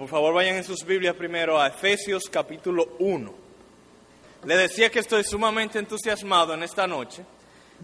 [0.00, 3.34] Por favor, vayan en sus Biblias primero a Efesios capítulo 1.
[4.46, 7.22] Le decía que estoy sumamente entusiasmado en esta noche,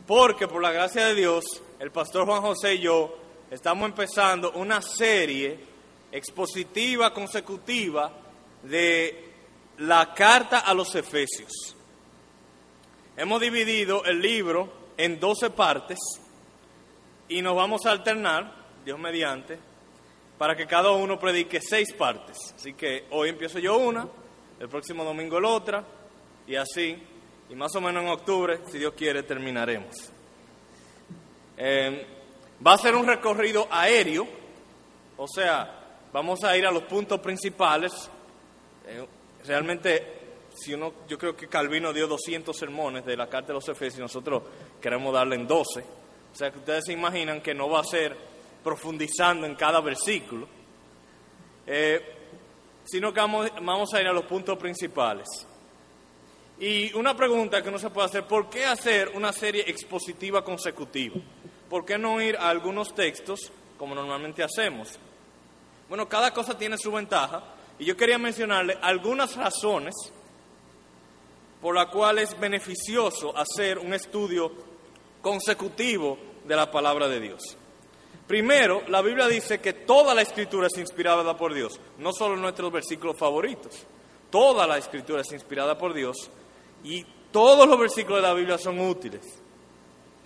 [0.06, 1.44] porque por la gracia de Dios,
[1.78, 3.18] el pastor Juan José y yo
[3.50, 5.58] estamos empezando una serie
[6.10, 8.10] expositiva consecutiva
[8.62, 9.32] de
[9.80, 11.76] la carta a los Efesios.
[13.14, 15.98] Hemos dividido el libro en 12 partes
[17.28, 18.54] y nos vamos a alternar,
[18.86, 19.58] Dios mediante,
[20.38, 22.36] para que cada uno predique seis partes.
[22.54, 24.08] Así que hoy empiezo yo una,
[24.60, 25.84] el próximo domingo la otra,
[26.46, 26.96] y así,
[27.48, 29.94] y más o menos en octubre, si Dios quiere, terminaremos.
[31.56, 32.06] Eh,
[32.64, 34.26] va a ser un recorrido aéreo,
[35.16, 37.92] o sea, vamos a ir a los puntos principales.
[38.86, 39.06] Eh,
[39.46, 40.16] realmente,
[40.54, 44.00] si uno, yo creo que Calvino dio 200 sermones de la carta de los Efesios,
[44.00, 44.42] nosotros
[44.80, 45.80] queremos darle en 12.
[45.80, 48.14] O sea, que ustedes se imaginan que no va a ser
[48.66, 50.48] profundizando en cada versículo,
[51.68, 52.00] eh,
[52.82, 55.28] sino que vamos, vamos a ir a los puntos principales.
[56.58, 61.14] Y una pregunta que no se puede hacer, ¿por qué hacer una serie expositiva consecutiva?
[61.70, 64.98] ¿Por qué no ir a algunos textos como normalmente hacemos?
[65.88, 67.44] Bueno, cada cosa tiene su ventaja
[67.78, 69.94] y yo quería mencionarle algunas razones
[71.62, 74.50] por las cuales es beneficioso hacer un estudio
[75.22, 77.58] consecutivo de la palabra de Dios.
[78.26, 82.72] Primero, la Biblia dice que toda la escritura es inspirada por Dios, no solo nuestros
[82.72, 83.86] versículos favoritos.
[84.30, 86.28] Toda la escritura es inspirada por Dios
[86.82, 89.22] y todos los versículos de la Biblia son útiles.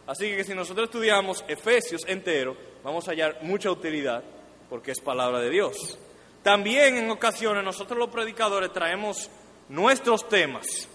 [0.07, 4.25] Así que si nosotros estudiamos Efesios entero, vamos a hallar mucha utilidad
[4.71, 5.99] porque es palabra de Dios.
[6.43, 9.29] También en ocasiones nosotros los predicadores traemos
[9.69, 10.89] nuestros temas.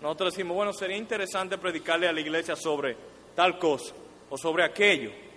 [0.00, 2.96] Nosotros decimos, bueno, sería interesante predicarle a la iglesia sobre
[3.36, 3.94] tal cosa
[4.28, 5.27] o sobre aquello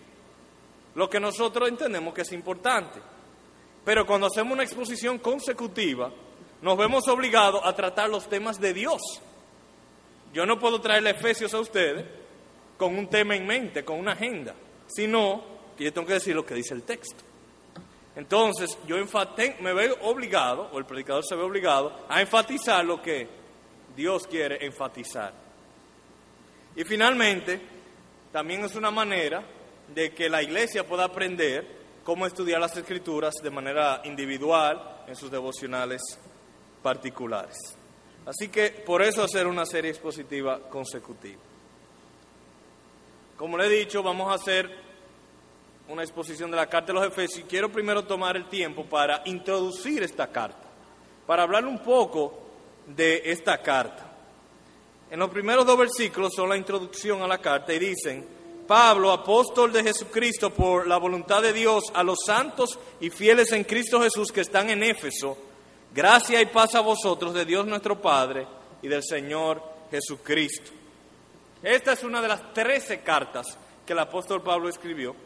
[0.95, 2.99] lo que nosotros entendemos que es importante.
[3.83, 6.11] Pero cuando hacemos una exposición consecutiva,
[6.61, 9.01] nos vemos obligados a tratar los temas de Dios.
[10.33, 12.05] Yo no puedo traerle Efesios a ustedes
[12.77, 14.53] con un tema en mente, con una agenda,
[14.87, 15.43] sino
[15.77, 17.23] que yo tengo que decir lo que dice el texto.
[18.15, 18.97] Entonces, yo
[19.61, 23.27] me veo obligado, o el predicador se ve obligado, a enfatizar lo que
[23.95, 25.33] Dios quiere enfatizar.
[26.75, 27.61] Y finalmente,
[28.31, 29.43] también es una manera
[29.93, 35.29] de que la iglesia pueda aprender cómo estudiar las escrituras de manera individual en sus
[35.29, 36.01] devocionales
[36.81, 37.57] particulares.
[38.25, 41.41] Así que por eso hacer una serie expositiva consecutiva.
[43.37, 44.69] Como le he dicho, vamos a hacer
[45.87, 49.23] una exposición de la carta de los Efesios y quiero primero tomar el tiempo para
[49.25, 50.69] introducir esta carta,
[51.25, 52.39] para hablar un poco
[52.87, 54.07] de esta carta.
[55.09, 58.40] En los primeros dos versículos son la introducción a la carta y dicen,
[58.71, 63.65] Pablo, apóstol de Jesucristo por la voluntad de Dios, a los santos y fieles en
[63.65, 65.37] Cristo Jesús que están en Éfeso,
[65.93, 68.47] gracia y paz a vosotros de Dios nuestro Padre
[68.81, 69.61] y del Señor
[69.91, 70.71] Jesucristo.
[71.61, 75.17] Esta es una de las trece cartas que el apóstol Pablo escribió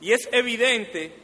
[0.00, 1.14] y es evidente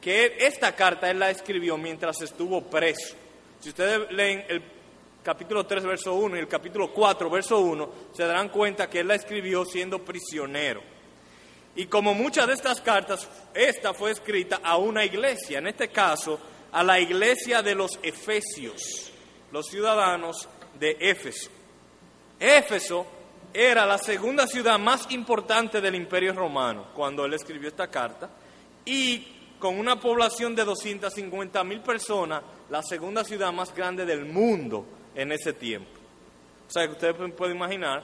[0.00, 3.16] que esta carta él la escribió mientras estuvo preso.
[3.58, 4.62] Si ustedes leen el
[5.24, 9.08] capítulo 3, verso 1 y el capítulo 4, verso 1, se darán cuenta que él
[9.08, 10.91] la escribió siendo prisionero.
[11.74, 16.38] Y como muchas de estas cartas, esta fue escrita a una iglesia, en este caso
[16.70, 19.10] a la iglesia de los Efesios,
[19.50, 21.50] los ciudadanos de Éfeso.
[22.38, 23.06] Éfeso
[23.54, 28.30] era la segunda ciudad más importante del imperio romano cuando él escribió esta carta
[28.84, 29.26] y
[29.58, 34.84] con una población de 250 mil personas, la segunda ciudad más grande del mundo
[35.14, 35.90] en ese tiempo.
[36.66, 38.02] O sea, que ustedes pueden imaginar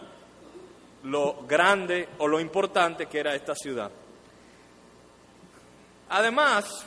[1.04, 3.90] lo grande o lo importante que era esta ciudad.
[6.10, 6.84] Además,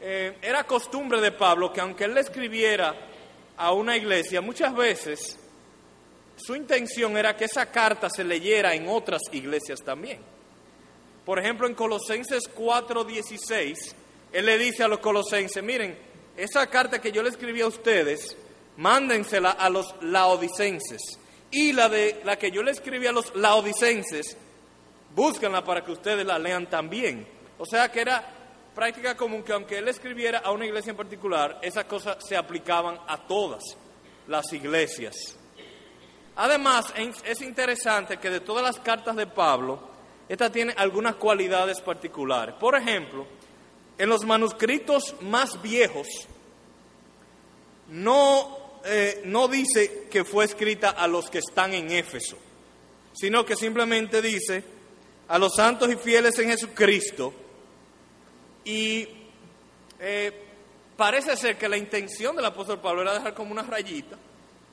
[0.00, 2.94] eh, era costumbre de Pablo que aunque él le escribiera
[3.56, 5.38] a una iglesia, muchas veces
[6.36, 10.20] su intención era que esa carta se leyera en otras iglesias también.
[11.24, 13.94] Por ejemplo, en Colosenses 4:16,
[14.32, 15.96] él le dice a los colosenses, miren,
[16.36, 18.36] esa carta que yo le escribí a ustedes,
[18.76, 21.18] mándensela a los laodicenses.
[21.56, 24.36] Y la, de, la que yo le escribí a los laodicenses,
[25.14, 27.24] búsquenla para que ustedes la lean también.
[27.58, 28.28] O sea que era
[28.74, 32.98] práctica común que aunque él escribiera a una iglesia en particular, esas cosas se aplicaban
[33.06, 33.62] a todas
[34.26, 35.14] las iglesias.
[36.34, 36.92] Además,
[37.24, 39.78] es interesante que de todas las cartas de Pablo,
[40.28, 42.56] esta tiene algunas cualidades particulares.
[42.56, 43.28] Por ejemplo,
[43.96, 46.08] en los manuscritos más viejos,
[47.86, 52.36] no eh, no dice que fue escrita a los que están en Éfeso,
[53.12, 54.62] sino que simplemente dice
[55.28, 57.32] a los santos y fieles en Jesucristo.
[58.64, 59.08] Y
[59.98, 60.32] eh,
[60.96, 64.16] parece ser que la intención del apóstol Pablo era dejar como una rayita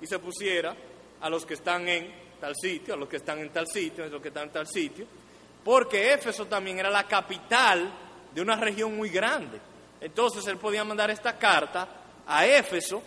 [0.01, 0.75] y se pusiera
[1.21, 4.07] a los que están en tal sitio, a los que están en tal sitio, a
[4.07, 5.05] los que están en tal sitio,
[5.63, 7.93] porque Éfeso también era la capital
[8.33, 9.59] de una región muy grande.
[9.99, 11.87] Entonces él podía mandar esta carta
[12.25, 13.03] a Éfeso,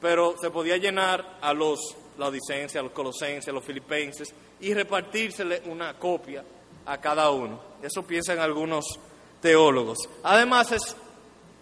[0.00, 5.62] pero se podía llenar a los laodicenses, a los colosenses, a los filipenses y repartírsele
[5.66, 6.44] una copia
[6.86, 7.60] a cada uno.
[7.82, 8.84] Eso piensan algunos
[9.40, 9.98] teólogos.
[10.22, 10.96] Además es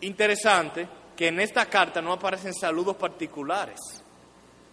[0.00, 3.80] interesante que en esta carta no aparecen saludos particulares.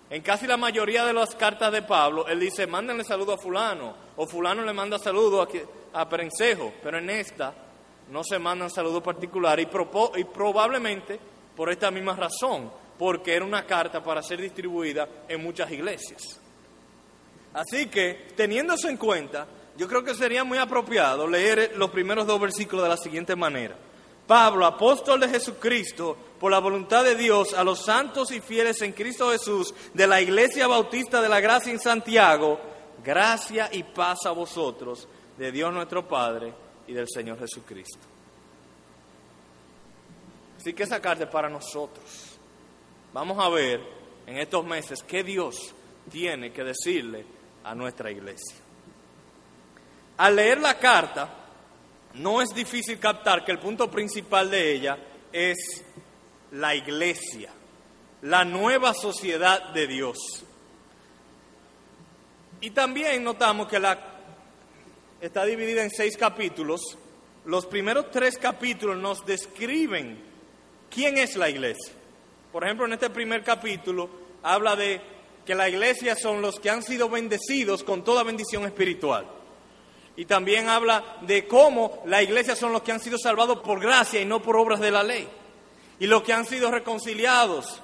[0.10, 3.95] En casi la mayoría de las cartas de Pablo, él dice, mándenle saludo a fulano,
[4.15, 5.48] o fulano le manda saludo a,
[6.00, 7.54] a pero en esta
[8.12, 11.19] no se mandan saludos particulares y, y probablemente
[11.56, 12.71] por esta misma razón,
[13.03, 16.39] porque era una carta para ser distribuida en muchas iglesias.
[17.53, 19.45] Así que, teniéndose en cuenta,
[19.75, 23.75] yo creo que sería muy apropiado leer los primeros dos versículos de la siguiente manera.
[24.25, 28.94] Pablo, apóstol de Jesucristo, por la voluntad de Dios, a los santos y fieles en
[28.94, 32.57] Cristo Jesús, de la Iglesia Bautista de la Gracia en Santiago,
[33.03, 36.53] gracia y paz a vosotros, de Dios nuestro Padre
[36.88, 38.07] y del Señor Jesucristo.
[40.57, 42.32] Así que esa carta es para nosotros.
[43.13, 43.80] Vamos a ver
[44.25, 45.75] en estos meses qué Dios
[46.12, 47.24] tiene que decirle
[47.63, 48.57] a nuestra iglesia.
[50.18, 51.30] Al leer la carta,
[52.15, 54.98] no es difícil captar que el punto principal de ella
[55.31, 55.83] es
[56.54, 57.51] la iglesia,
[58.24, 60.18] la nueva sociedad de Dios.
[62.62, 64.00] Y también notamos que la
[65.21, 66.98] está dividida en seis capítulos.
[67.45, 70.19] Los primeros tres capítulos nos describen
[70.89, 71.94] quién es la iglesia.
[72.53, 74.07] Por ejemplo, en este primer capítulo
[74.44, 75.01] habla de
[75.44, 79.25] que la iglesia son los que han sido bendecidos con toda bendición espiritual.
[80.15, 84.21] Y también habla de cómo la iglesia son los que han sido salvados por gracia
[84.21, 85.27] y no por obras de la ley.
[86.00, 87.81] Y los que han sido reconciliados.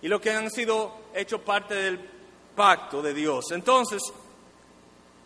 [0.00, 1.98] Y los que han sido hechos parte del
[2.54, 3.50] pacto de Dios.
[3.50, 4.00] Entonces,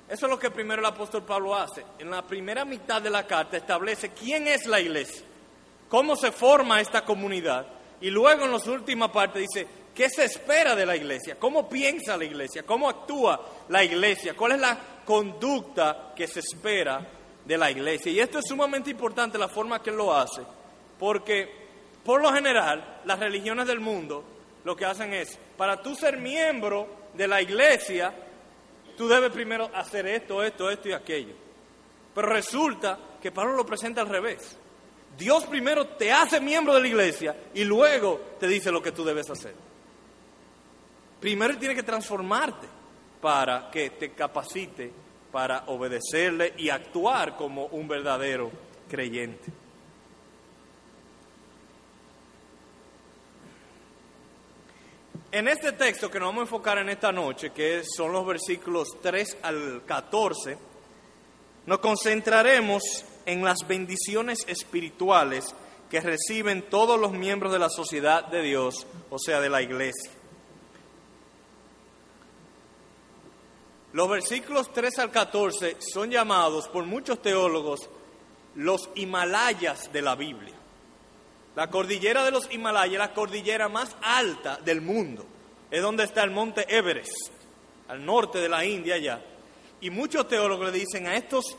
[0.09, 1.85] eso es lo que primero el apóstol Pablo hace.
[1.99, 5.27] En la primera mitad de la carta establece quién es la iglesia,
[5.91, 7.78] cómo se forma esta comunidad.
[8.01, 12.17] Y luego en la última parte dice qué se espera de la iglesia, cómo piensa
[12.17, 17.05] la iglesia, cómo actúa la iglesia, cuál es la conducta que se espera
[17.45, 18.13] de la iglesia.
[18.13, 20.43] Y esto es sumamente importante la forma que lo hace,
[20.99, 21.49] porque
[22.05, 24.25] por lo general las religiones del mundo
[24.65, 28.15] lo que hacen es, para tú ser miembro de la iglesia,
[28.97, 31.35] tú debes primero hacer esto, esto, esto y aquello.
[32.15, 34.57] Pero resulta que Pablo lo presenta al revés.
[35.19, 39.05] Dios primero te hace miembro de la iglesia y luego te dice lo que tú
[39.05, 39.53] debes hacer.
[41.21, 42.69] Primero tiene que transformarte
[43.21, 44.93] para que te capacite
[45.33, 48.53] para obedecerle y actuar como un verdadero
[48.89, 49.51] creyente.
[55.33, 58.89] En este texto que nos vamos a enfocar en esta noche, que son los versículos
[59.03, 60.57] 3 al 14,
[61.67, 62.83] nos concentraremos
[63.29, 65.55] en las bendiciones espirituales
[65.91, 70.11] que reciben todos los miembros de la sociedad de Dios, o sea, de la iglesia.
[73.93, 77.91] Los versículos 3 al 14 son llamados por muchos teólogos
[78.55, 80.55] los Himalayas de la Biblia.
[81.55, 85.27] La cordillera de los Himalayas es la cordillera más alta del mundo.
[85.71, 87.13] Es donde está el monte Everest,
[87.89, 89.23] al norte de la India allá.
[89.83, 91.57] Y muchos teólogos le dicen a estos,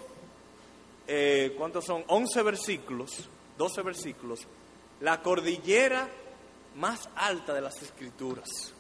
[1.11, 2.03] eh, ¿cuántos son?
[2.05, 4.41] 11 versículos, 12 versículos,
[5.01, 6.07] la cordillera
[6.75, 8.75] más alta de las escrituras.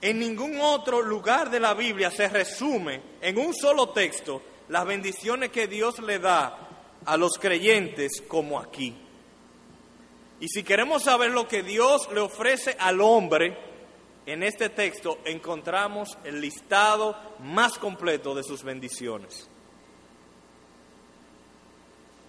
[0.00, 5.50] En ningún otro lugar de la Biblia se resume en un solo texto las bendiciones
[5.50, 6.58] que Dios le da
[7.06, 8.92] a los creyentes como aquí.
[10.40, 13.56] Y si queremos saber lo que Dios le ofrece al hombre,
[14.26, 19.48] en este texto encontramos el listado más completo de sus bendiciones.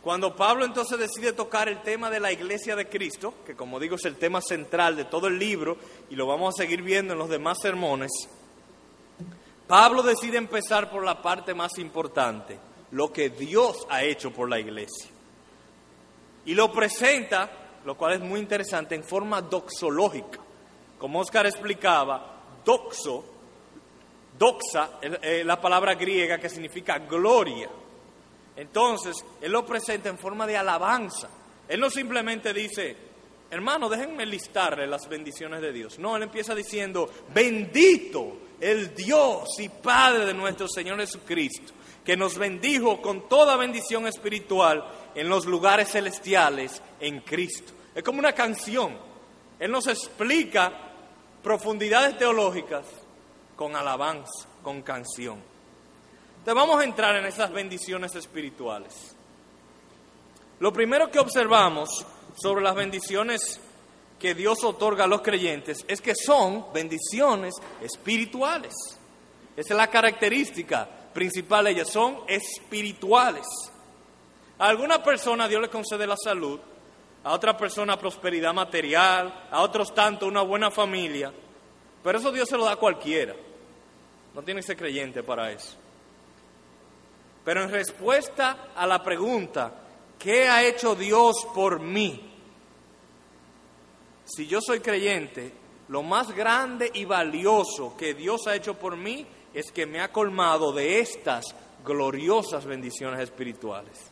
[0.06, 3.96] Cuando Pablo entonces decide tocar el tema de la iglesia de Cristo, que como digo
[3.96, 5.78] es el tema central de todo el libro
[6.12, 8.12] y lo vamos a seguir viendo en los demás sermones,
[9.66, 12.60] Pablo decide empezar por la parte más importante,
[12.92, 15.10] lo que Dios ha hecho por la iglesia.
[16.46, 17.50] Y lo presenta
[17.84, 20.40] lo cual es muy interesante, en forma doxológica.
[21.00, 23.26] Como Oscar explicaba, doxo,
[24.38, 27.72] doxa, es la palabra griega que significa gloria.
[28.56, 31.30] Entonces, él lo presenta en forma de alabanza.
[31.68, 32.96] Él no simplemente dice,
[33.50, 36.00] hermano, déjenme listarle las bendiciones de Dios.
[36.00, 42.38] No, él empieza diciendo, bendito el Dios y Padre de nuestro Señor Jesucristo, que nos
[42.38, 44.86] bendijo con toda bendición espiritual
[45.16, 48.98] en los lugares celestiales en Cristo Es como una canción.
[49.60, 50.72] Él nos explica
[51.42, 52.86] profundidades teológicas
[53.56, 55.55] con alabanza, con canción.
[56.46, 59.16] Entonces vamos a entrar en esas bendiciones espirituales.
[60.60, 63.60] Lo primero que observamos sobre las bendiciones
[64.20, 68.76] que Dios otorga a los creyentes es que son bendiciones espirituales.
[69.58, 73.48] Esa es la característica principal de ellas, son espirituales.
[74.60, 76.60] A alguna persona Dios le concede la salud,
[77.24, 81.34] a otra persona prosperidad material, a otros tanto una buena familia,
[82.04, 83.34] pero eso Dios se lo da a cualquiera.
[84.36, 85.78] No tiene que ser creyente para eso.
[87.46, 89.72] Pero en respuesta a la pregunta,
[90.18, 92.34] ¿qué ha hecho Dios por mí?
[94.26, 95.54] Si yo soy creyente,
[95.90, 100.12] lo más grande y valioso que Dios ha hecho por mí es que me ha
[100.12, 101.46] colmado de estas
[101.86, 104.12] gloriosas bendiciones espirituales.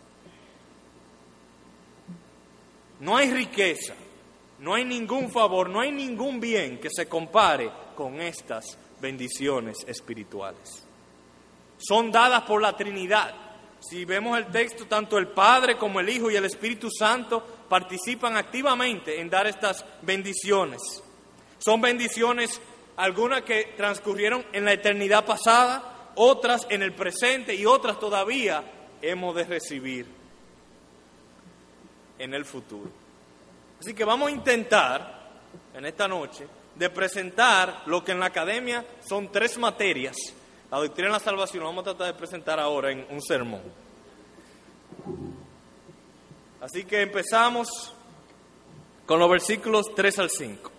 [2.99, 3.95] No hay riqueza,
[4.59, 10.82] no hay ningún favor, no hay ningún bien que se compare con estas bendiciones espirituales.
[11.85, 13.33] Son dadas por la Trinidad.
[13.79, 18.37] Si vemos el texto, tanto el Padre como el Hijo y el Espíritu Santo participan
[18.37, 20.81] activamente en dar estas bendiciones.
[21.57, 22.61] Son bendiciones
[22.95, 28.63] algunas que transcurrieron en la eternidad pasada, otras en el presente y otras todavía
[29.01, 30.05] hemos de recibir
[32.19, 32.89] en el futuro.
[33.79, 35.31] Así que vamos a intentar
[35.73, 40.15] en esta noche de presentar lo que en la academia son tres materias.
[40.73, 43.61] La doctrina de la salvación lo vamos a tratar de presentar ahora en un sermón.
[46.59, 47.93] Así que empezamos
[49.05, 50.71] con los versículos 3 al 5.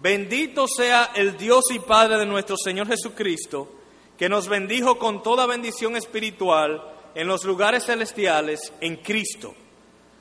[0.00, 3.68] Bendito sea el Dios y Padre de nuestro Señor Jesucristo,
[4.16, 6.80] que nos bendijo con toda bendición espiritual
[7.16, 9.56] en los lugares celestiales en Cristo,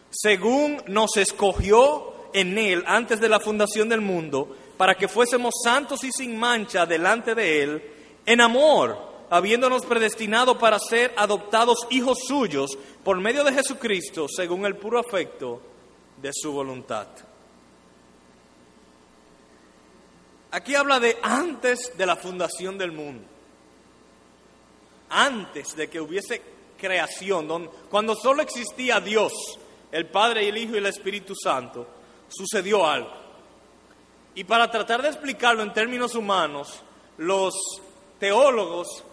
[0.09, 6.03] según nos escogió en Él antes de la fundación del mundo, para que fuésemos santos
[6.05, 7.83] y sin mancha delante de Él,
[8.25, 14.75] en amor, habiéndonos predestinado para ser adoptados hijos suyos por medio de Jesucristo, según el
[14.75, 15.61] puro afecto
[16.21, 17.07] de su voluntad.
[20.51, 23.23] Aquí habla de antes de la fundación del mundo,
[25.09, 26.41] antes de que hubiese
[26.77, 29.31] creación, cuando solo existía Dios,
[29.93, 31.87] el Padre y el Hijo y el Espíritu Santo,
[32.27, 33.13] sucedió algo.
[34.35, 36.81] Y para tratar de explicarlo en términos humanos,
[37.17, 37.53] los
[38.19, 39.05] teólogos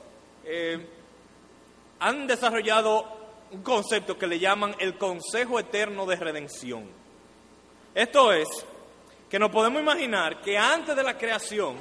[0.48, 0.86] eh,
[2.00, 3.18] han desarrollado
[3.50, 6.88] un concepto que le llaman el Consejo Eterno de Redención.
[7.94, 8.48] Esto es,
[9.28, 11.76] que nos podemos imaginar que antes de la creación,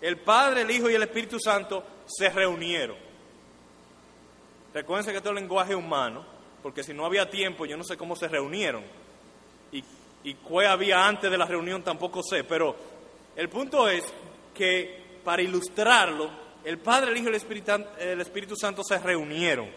[0.00, 2.96] el Padre, el Hijo y el Espíritu Santo se reunieron.
[4.72, 6.24] Recuerden que esto es lenguaje humano,
[6.62, 8.84] porque si no había tiempo, yo no sé cómo se reunieron.
[9.72, 9.82] Y
[10.24, 12.76] y qué había antes de la reunión tampoco sé, pero
[13.34, 14.04] el punto es
[14.54, 16.30] que para ilustrarlo,
[16.64, 19.70] el Padre, el Hijo y el Espíritu, el Espíritu Santo se reunieron.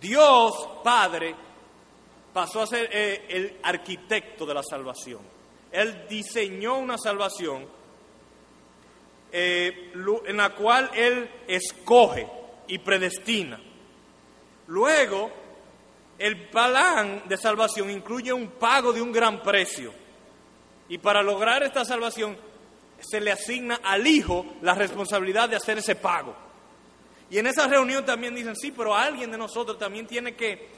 [0.00, 0.52] Dios
[0.82, 1.34] Padre
[2.32, 5.20] pasó a ser eh, el arquitecto de la salvación.
[5.70, 7.66] Él diseñó una salvación
[9.32, 9.92] eh,
[10.26, 12.26] en la cual Él escoge
[12.66, 13.60] y predestina.
[14.68, 15.30] Luego,
[16.18, 19.92] el plan de salvación incluye un pago de un gran precio.
[20.88, 22.36] Y para lograr esta salvación
[23.00, 26.34] se le asigna al Hijo la responsabilidad de hacer ese pago.
[27.30, 30.68] Y en esa reunión también dicen, sí, pero alguien de nosotros también tiene que,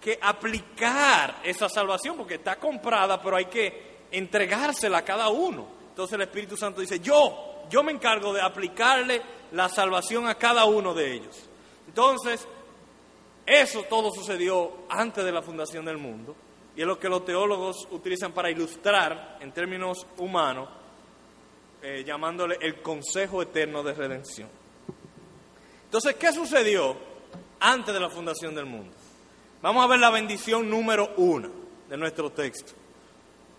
[0.00, 5.66] que aplicar esa salvación, porque está comprada, pero hay que entregársela a cada uno.
[5.88, 10.64] Entonces el Espíritu Santo dice, yo, yo me encargo de aplicarle la salvación a cada
[10.64, 11.48] uno de ellos.
[11.86, 12.46] Entonces,
[13.46, 16.34] eso todo sucedió antes de la fundación del mundo
[16.76, 20.68] y es lo que los teólogos utilizan para ilustrar en términos humanos,
[21.84, 24.48] eh, llamándole el consejo eterno de redención.
[25.84, 26.96] Entonces, ¿qué sucedió
[27.60, 28.96] antes de la fundación del mundo?
[29.62, 31.50] Vamos a ver la bendición número uno
[31.88, 32.72] de nuestro texto.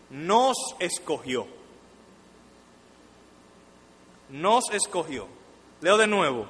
[0.10, 1.48] Nos escogió.
[4.30, 5.28] Nos escogió.
[5.82, 6.48] Leo de nuevo,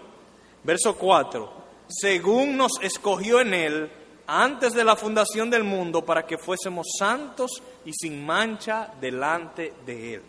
[0.63, 3.91] verso 4 según nos escogió en Él
[4.27, 10.15] antes de la fundación del mundo para que fuésemos santos y sin mancha delante de
[10.15, 10.23] Él.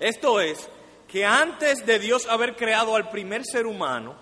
[0.00, 0.68] Esto es,
[1.08, 4.16] que antes de Dios haber creado al primer ser humano,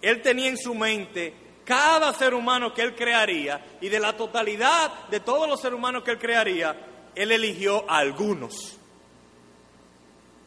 [0.00, 1.34] Él tenía en su mente
[1.64, 6.04] cada ser humano que Él crearía y de la totalidad de todos los seres humanos
[6.04, 6.76] que Él crearía,
[7.14, 8.78] Él eligió a algunos.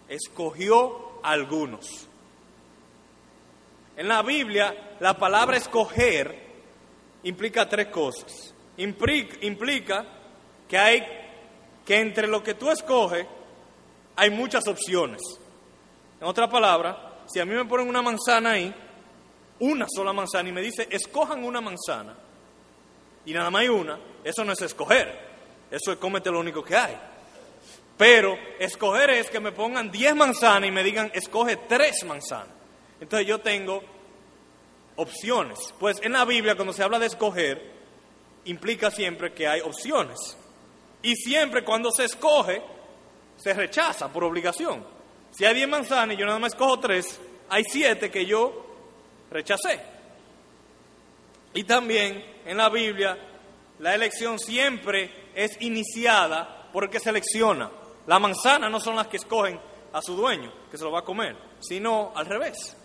[0.07, 2.07] Escogió a algunos.
[3.97, 6.47] En la Biblia, la palabra escoger
[7.23, 8.53] implica tres cosas.
[8.77, 10.05] Implica,
[10.67, 11.03] que hay
[11.83, 13.25] que entre lo que tú escoges
[14.17, 15.21] hay muchas opciones.
[16.19, 18.73] En otra palabra, si a mí me ponen una manzana ahí,
[19.59, 22.15] una sola manzana, y me dice, escojan una manzana,
[23.25, 25.27] y nada más hay una, eso no es escoger,
[25.69, 26.97] eso es cómete lo único que hay.
[27.95, 32.53] Pero escoger es que me pongan 10 manzanas y me digan, escoge tres manzanas.
[32.99, 33.81] Entonces yo tengo
[34.95, 35.73] opciones.
[35.79, 37.59] Pues en la Biblia cuando se habla de escoger,
[38.45, 40.37] implica siempre que hay opciones.
[41.01, 42.61] Y siempre cuando se escoge,
[43.37, 44.83] se rechaza por obligación.
[45.31, 48.65] Si hay 10 manzanas y yo nada más escojo tres, hay siete que yo
[49.31, 49.79] rechacé.
[51.53, 53.17] Y también en la Biblia
[53.79, 57.69] la elección siempre es iniciada por el que selecciona.
[58.07, 59.59] La manzana no son las que escogen
[59.93, 62.75] a su dueño, que se lo va a comer, sino al revés.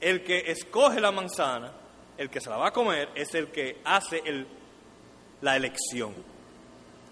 [0.00, 1.72] El que escoge la manzana,
[2.18, 4.22] el que se la va a comer, es el que hace
[5.40, 6.14] la elección.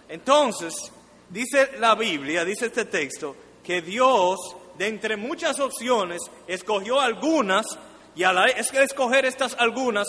[0.09, 0.93] Entonces,
[1.31, 4.39] dice la Biblia, dice este texto, que Dios,
[4.79, 7.67] de entre muchas opciones, escogió algunas
[8.15, 10.07] y a la es que escoger estas algunas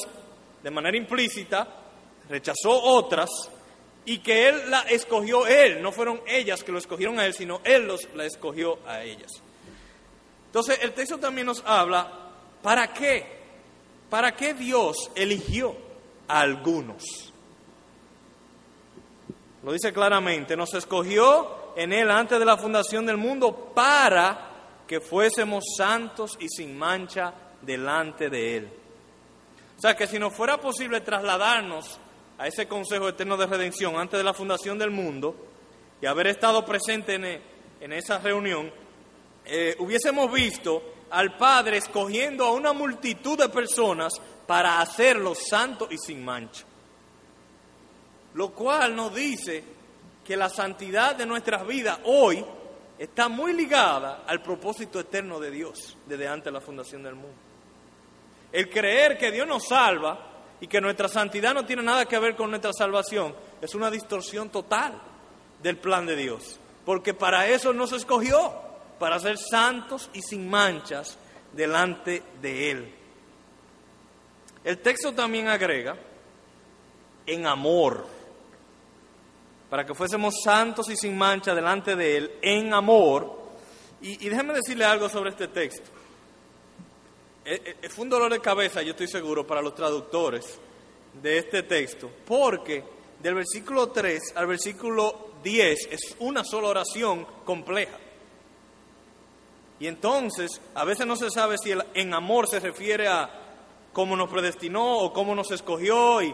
[0.61, 1.67] de manera implícita,
[2.29, 3.29] rechazó otras
[4.05, 7.61] y que Él la escogió Él, no fueron ellas que lo escogieron a Él, sino
[7.63, 9.31] Él los, la escogió a ellas.
[10.47, 12.11] Entonces el texto también nos habla,
[12.61, 13.25] ¿para qué?
[14.09, 15.75] ¿Para qué Dios eligió
[16.27, 17.33] a algunos?
[19.65, 24.51] Lo dice claramente, nos escogió en Él antes de la fundación del mundo para
[24.87, 28.69] que fuésemos santos y sin mancha delante de Él.
[29.75, 31.99] O sea que si nos fuera posible trasladarnos
[32.37, 35.35] a ese Consejo Eterno de Redención antes de la fundación del mundo
[35.99, 38.71] y haber estado presente en, en esa reunión,
[39.45, 44.13] eh, hubiésemos visto al Padre escogiendo a una multitud de personas
[44.45, 46.65] para hacerlos santos y sin mancha.
[48.35, 49.63] Lo cual nos dice
[50.23, 52.43] que la santidad de nuestras vidas hoy
[52.97, 57.37] está muy ligada al propósito eterno de Dios desde antes de la fundación del mundo.
[58.51, 62.35] El creer que Dios nos salva y que nuestra santidad no tiene nada que ver
[62.35, 65.01] con nuestra salvación es una distorsión total
[65.61, 66.59] del plan de Dios.
[66.85, 68.53] Porque para eso nos escogió,
[68.99, 71.17] para ser santos y sin manchas
[71.53, 72.95] delante de Él.
[74.63, 75.97] El texto también agrega
[77.25, 78.14] en amor,
[79.75, 83.29] para que fuésemos santos y sin mancha delante de Él, en amor.
[83.99, 85.89] Y, déjeme decirle algo sobre este texto.
[87.43, 90.45] Eh, eh, fue un dolor de cabeza, yo estoy seguro, para los traductores
[91.21, 92.85] de este texto, porque
[93.21, 97.97] del versículo 3 al versículo 10 es una sola oración compleja.
[99.81, 103.29] Y entonces, a veces no se sabe si el en amor se refiere a
[103.91, 106.33] cómo nos predestinó o cómo nos escogió y,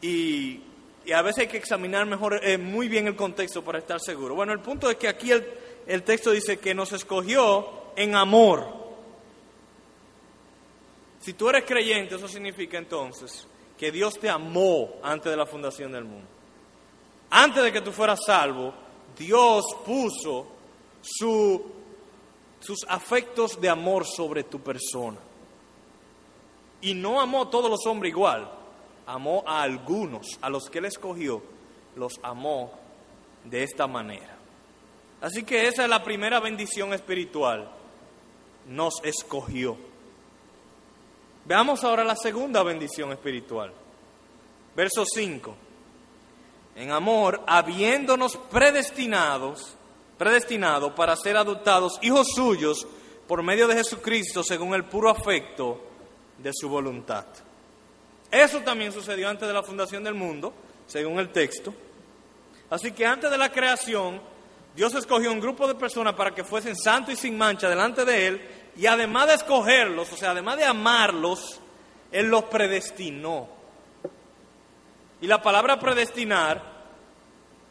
[0.00, 0.62] y,
[1.12, 4.34] a veces hay que examinar mejor, eh, muy bien el contexto para estar seguro.
[4.34, 5.46] Bueno, el punto es que aquí el,
[5.86, 8.66] el texto dice que nos escogió en amor.
[11.20, 15.92] Si tú eres creyente, eso significa entonces que Dios te amó antes de la fundación
[15.92, 16.26] del mundo.
[17.30, 18.74] Antes de que tú fueras salvo,
[19.16, 20.46] Dios puso
[21.00, 25.18] sus afectos de amor sobre tu persona.
[26.80, 28.50] Y no amó a todos los hombres igual,
[29.08, 31.42] amó a algunos, a los que Él escogió,
[31.96, 32.70] los amó
[33.42, 34.36] de esta manera.
[35.22, 37.70] Así que esa es la primera bendición espiritual.
[38.68, 39.78] Nos escogió.
[41.46, 43.72] Veamos ahora la segunda bendición espiritual.
[44.76, 45.56] Verso 5.
[46.76, 49.74] En amor, habiéndonos predestinados,
[50.18, 52.86] predestinado para ser adoptados hijos suyos
[53.26, 55.80] por medio de Jesucristo según el puro afecto
[56.36, 57.24] de su voluntad.
[58.30, 60.52] Eso también sucedió antes de la fundación del mundo,
[60.86, 61.74] según el texto.
[62.70, 64.20] Así que antes de la creación,
[64.76, 68.26] Dios escogió un grupo de personas para que fuesen santos y sin mancha delante de
[68.26, 68.40] Él
[68.76, 71.60] y además de escogerlos, o sea, además de amarlos,
[72.12, 73.48] Él los predestinó.
[75.20, 76.78] Y la palabra predestinar,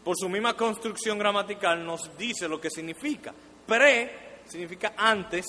[0.04, 3.34] por su misma construcción gramatical, nos dice lo que significa.
[3.66, 5.46] Pre significa antes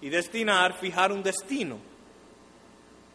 [0.00, 1.76] y destinar, fijar un destino.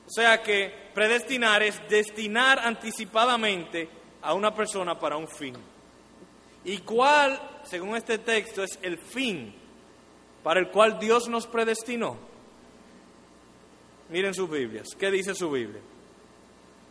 [0.06, 3.88] O sea que predestinar es destinar anticipadamente
[4.24, 5.56] a una persona para un fin.
[6.64, 9.54] ¿Y cuál, según este texto, es el fin
[10.42, 12.18] para el cual Dios nos predestinó.
[14.10, 14.88] Miren sus Biblias.
[14.98, 15.82] ¿Qué dice su Biblia?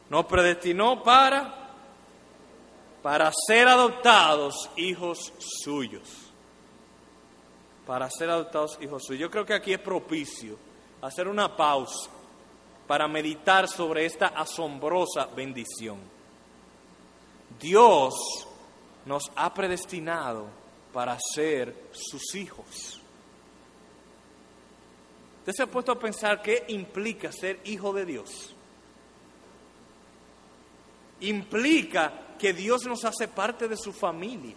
[0.09, 1.73] Nos predestinó para
[3.03, 5.33] para ser adoptados hijos
[5.65, 6.31] suyos.
[7.85, 9.23] Para ser adoptados hijos suyos.
[9.23, 10.57] Yo creo que aquí es propicio
[11.03, 12.11] hacer una pausa
[12.87, 15.99] para meditar sobre esta asombrosa bendición.
[17.61, 18.15] Dios
[19.05, 20.47] nos ha predestinado
[20.93, 23.01] para ser sus hijos.
[25.41, 28.55] ¿Usted se ha puesto a pensar qué implica ser hijo de Dios?
[31.21, 34.57] Implica que Dios nos hace parte de su familia.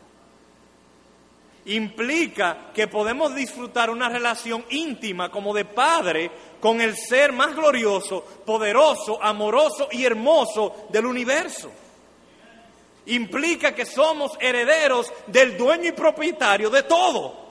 [1.65, 8.23] Implica que podemos disfrutar una relación íntima como de padre con el ser más glorioso,
[8.45, 11.71] poderoso, amoroso y hermoso del universo.
[13.07, 17.49] Implica que somos herederos del dueño y propietario de todo.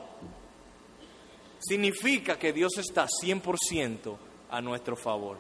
[1.58, 4.16] Significa que Dios está 100%
[4.50, 5.38] a nuestro favor.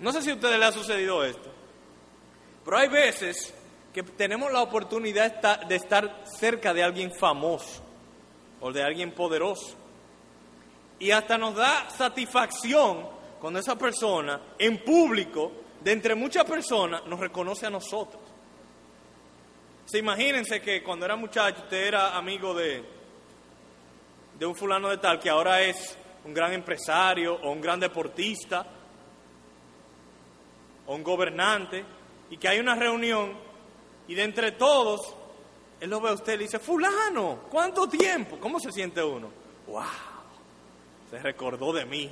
[0.00, 1.50] No sé si a ustedes les ha sucedido esto,
[2.64, 3.54] pero hay veces
[3.94, 7.80] que tenemos la oportunidad de estar cerca de alguien famoso
[8.60, 9.76] o de alguien poderoso.
[10.98, 13.06] Y hasta nos da satisfacción
[13.40, 18.20] cuando esa persona en público, de entre muchas personas, nos reconoce a nosotros.
[19.84, 22.82] Se imagínense que cuando era muchacho usted era amigo de,
[24.36, 28.66] de un fulano de tal que ahora es un gran empresario o un gran deportista
[30.86, 31.84] o un gobernante
[32.30, 33.43] y que hay una reunión
[34.08, 35.14] y de entre todos,
[35.80, 38.38] él lo ve a usted y le dice, fulano, ¿cuánto tiempo?
[38.38, 39.30] ¿Cómo se siente uno?
[39.66, 39.82] ¡Wow!
[41.10, 42.10] Se recordó de mí.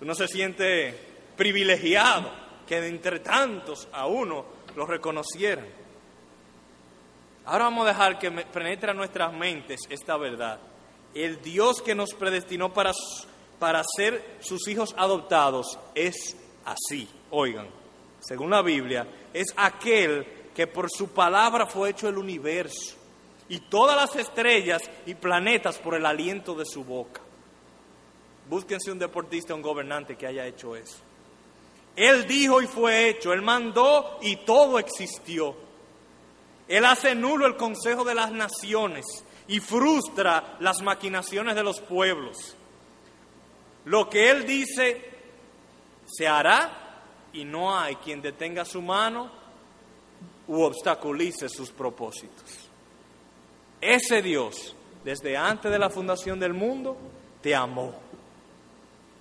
[0.00, 0.94] Uno se siente
[1.36, 2.30] privilegiado
[2.66, 4.44] que de entre tantos a uno
[4.76, 5.66] lo reconocieran.
[7.46, 10.60] Ahora vamos a dejar que penetre a nuestras mentes esta verdad.
[11.14, 12.92] El Dios que nos predestinó para,
[13.58, 17.08] para ser sus hijos adoptados es así.
[17.30, 17.68] Oigan,
[18.20, 20.26] según la Biblia, es aquel
[20.58, 22.96] que por su palabra fue hecho el universo
[23.48, 27.20] y todas las estrellas y planetas por el aliento de su boca.
[28.48, 30.96] Búsquense un deportista, un gobernante que haya hecho eso.
[31.94, 35.54] Él dijo y fue hecho, Él mandó y todo existió.
[36.66, 39.04] Él hace nulo el consejo de las naciones
[39.46, 42.56] y frustra las maquinaciones de los pueblos.
[43.84, 45.08] Lo que Él dice
[46.04, 49.37] se hará y no hay quien detenga su mano
[50.48, 52.68] u obstaculice sus propósitos.
[53.80, 56.96] Ese Dios, desde antes de la fundación del mundo,
[57.40, 57.94] te amó.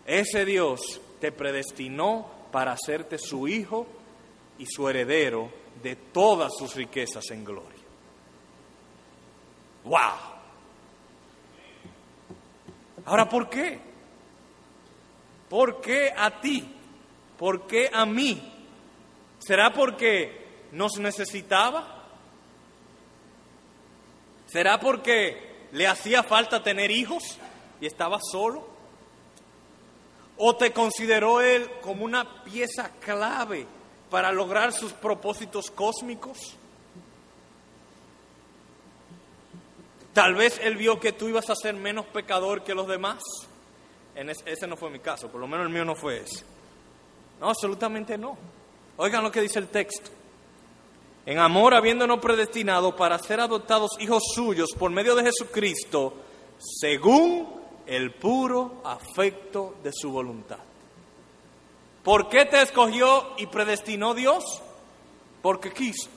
[0.06, 3.86] Ese Dios te predestinó para hacerte su hijo
[4.58, 5.52] y su heredero
[5.84, 7.78] de todas sus riquezas en gloria.
[9.84, 10.00] ¡Wow!
[13.06, 13.80] Ahora, ¿por qué?
[15.50, 16.76] ¿Por qué a ti?
[17.38, 18.54] ¿Por qué a mí?
[19.40, 21.98] ¿Será porque nos necesitaba?
[24.48, 27.38] ¿Será porque le hacía falta tener hijos
[27.82, 28.68] y estaba solo?
[30.38, 33.66] ¿O te consideró Él como una pieza clave
[34.10, 36.38] para lograr sus propósitos cósmicos?
[40.14, 43.22] Tal vez Él vio que tú ibas a ser menos pecador que los demás.
[44.16, 46.44] En ese, no fue mi caso, por lo menos el mío no fue ese.
[47.40, 48.36] No, absolutamente no.
[48.98, 50.17] Oigan lo que dice el texto
[51.28, 56.14] en amor habiéndonos predestinado para ser adoptados hijos suyos por medio de Jesucristo,
[56.58, 57.50] según
[57.86, 60.60] el puro afecto de su voluntad.
[62.02, 64.42] ¿Por qué te escogió y predestinó Dios?
[65.42, 66.10] Porque quiso.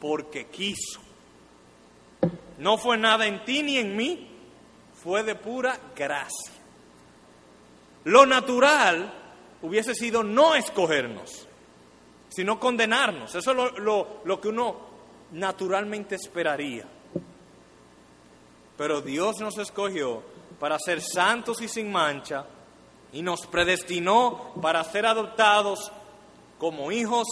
[0.00, 1.00] Porque quiso.
[2.58, 4.28] No fue nada en ti ni en mí,
[5.00, 6.52] fue de pura gracia.
[8.02, 9.14] Lo natural
[9.62, 11.47] hubiese sido no escogernos
[12.38, 13.34] sino condenarnos.
[13.34, 14.76] Eso es lo, que uno
[15.32, 16.86] naturalmente esperaría.
[18.76, 20.22] Pero Dios nos escogió
[20.60, 22.46] para ser santos y sin mancha
[23.12, 25.90] y nos predestinó para ser adoptados
[26.60, 27.26] como hijos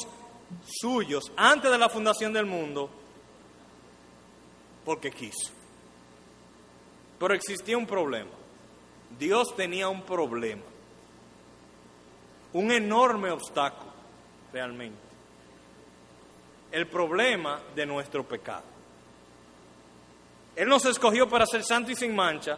[0.66, 2.90] suyos antes de la fundación del mundo
[4.84, 5.52] porque quiso.
[7.20, 8.32] Pero existía un problema.
[9.16, 10.64] Dios tenía un problema,
[12.52, 13.85] un enorme obstáculo
[14.56, 14.96] realmente.
[16.72, 18.64] El problema de nuestro pecado.
[20.56, 22.56] Él nos escogió para ser santo y sin mancha,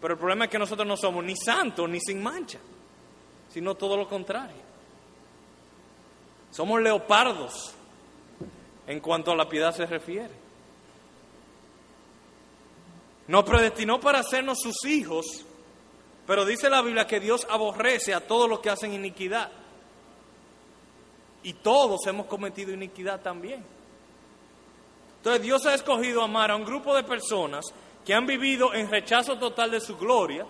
[0.00, 2.58] pero el problema es que nosotros no somos ni santos ni sin mancha,
[3.48, 4.60] sino todo lo contrario.
[6.50, 7.76] Somos leopardos
[8.88, 10.34] en cuanto a la piedad se refiere.
[13.28, 15.46] Nos predestinó para hacernos sus hijos,
[16.26, 19.59] pero dice la Biblia que Dios aborrece a todos los que hacen iniquidad.
[21.42, 23.64] Y todos hemos cometido iniquidad también.
[25.16, 27.64] Entonces Dios ha escogido amar a un grupo de personas
[28.04, 30.46] que han vivido en rechazo total de su gloria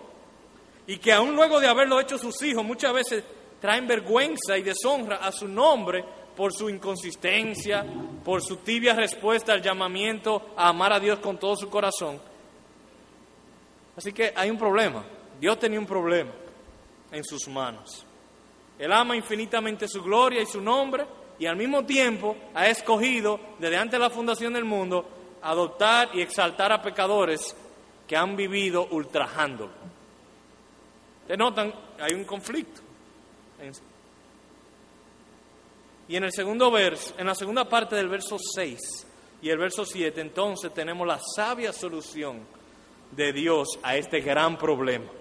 [0.87, 3.23] y que aún luego de haberlo hecho sus hijos muchas veces
[3.59, 6.03] traen vergüenza y deshonra a su nombre
[6.35, 7.85] por su inconsistencia,
[8.23, 12.19] por su tibia respuesta al llamamiento a amar a Dios con todo su corazón.
[13.95, 15.03] Así que hay un problema.
[15.39, 16.31] Dios tenía un problema
[17.11, 18.05] en sus manos.
[18.81, 21.05] Él ama infinitamente su gloria y su nombre
[21.37, 25.07] y al mismo tiempo ha escogido desde antes de la fundación del mundo
[25.43, 27.55] adoptar y exaltar a pecadores
[28.07, 29.69] que han vivido ultrajándolo.
[31.27, 31.71] ¿Te notan?
[31.99, 32.81] Hay un conflicto.
[36.07, 38.79] Y en el segundo verso, en la segunda parte del verso 6
[39.43, 42.39] y el verso 7, entonces tenemos la sabia solución
[43.11, 45.20] de Dios a este gran problema.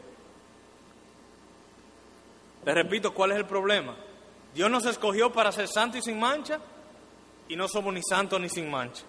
[2.65, 3.97] Les repito, ¿cuál es el problema?
[4.55, 6.61] Dios nos escogió para ser santos y sin mancha
[7.49, 9.05] y no somos ni santos ni sin mancha.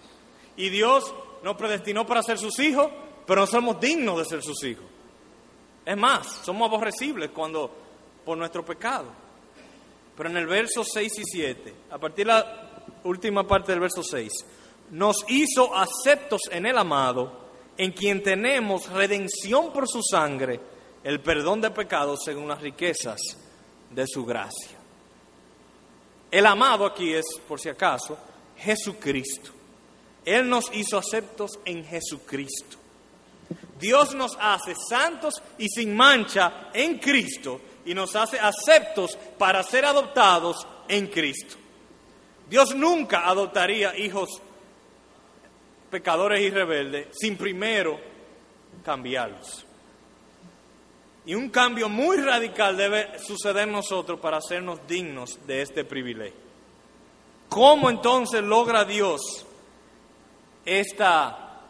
[0.56, 1.12] Y Dios
[1.42, 2.88] nos predestinó para ser sus hijos,
[3.26, 4.84] pero no somos dignos de ser sus hijos.
[5.84, 7.70] Es más, somos aborrecibles cuando
[8.24, 9.06] por nuestro pecado.
[10.16, 14.02] Pero en el verso 6 y 7, a partir de la última parte del verso
[14.02, 14.30] 6,
[14.90, 17.40] nos hizo aceptos en el amado,
[17.76, 20.60] en quien tenemos redención por su sangre,
[21.02, 23.41] el perdón de pecados según las riquezas
[23.94, 24.78] de su gracia.
[26.30, 28.18] El amado aquí es, por si acaso,
[28.56, 29.50] Jesucristo.
[30.24, 32.78] Él nos hizo aceptos en Jesucristo.
[33.78, 39.84] Dios nos hace santos y sin mancha en Cristo y nos hace aceptos para ser
[39.84, 41.56] adoptados en Cristo.
[42.48, 44.28] Dios nunca adoptaría hijos
[45.90, 48.00] pecadores y rebeldes sin primero
[48.84, 49.66] cambiarlos.
[51.24, 56.40] Y un cambio muy radical debe suceder en nosotros para hacernos dignos de este privilegio.
[57.48, 59.46] ¿Cómo entonces logra Dios
[60.64, 61.60] esta,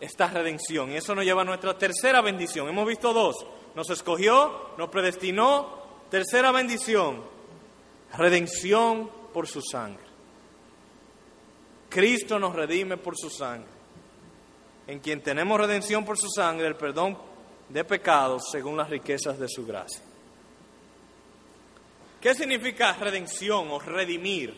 [0.00, 0.92] esta redención?
[0.92, 2.68] Y eso nos lleva a nuestra tercera bendición.
[2.68, 5.80] Hemos visto dos nos escogió, nos predestinó.
[6.10, 7.22] Tercera bendición,
[8.16, 10.02] redención por su sangre.
[11.88, 13.70] Cristo nos redime por su sangre.
[14.88, 17.16] En quien tenemos redención por su sangre, el perdón
[17.72, 20.02] de pecados según las riquezas de su gracia.
[22.20, 24.54] ¿Qué significa redención o redimir?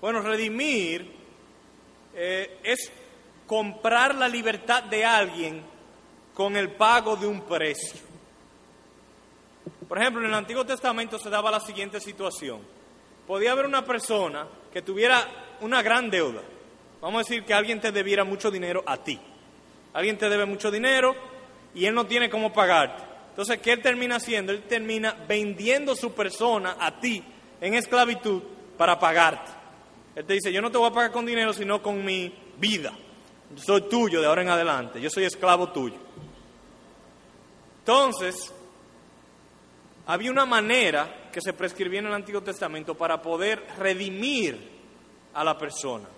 [0.00, 1.14] Bueno, redimir
[2.14, 2.90] eh, es
[3.46, 5.62] comprar la libertad de alguien
[6.34, 8.00] con el pago de un precio.
[9.88, 12.60] Por ejemplo, en el Antiguo Testamento se daba la siguiente situación.
[13.26, 16.42] Podía haber una persona que tuviera una gran deuda.
[17.00, 19.20] Vamos a decir que alguien te debiera mucho dinero a ti.
[19.92, 21.14] Alguien te debe mucho dinero
[21.76, 23.04] y él no tiene cómo pagarte.
[23.28, 24.50] Entonces, ¿qué él termina haciendo?
[24.50, 27.22] Él termina vendiendo su persona a ti
[27.60, 28.42] en esclavitud
[28.78, 29.52] para pagarte.
[30.14, 32.96] Él te dice, yo no te voy a pagar con dinero, sino con mi vida.
[33.54, 35.02] Yo soy tuyo de ahora en adelante.
[35.02, 35.98] Yo soy esclavo tuyo.
[37.80, 38.54] Entonces,
[40.06, 44.58] había una manera que se prescribía en el Antiguo Testamento para poder redimir
[45.34, 46.08] a la persona.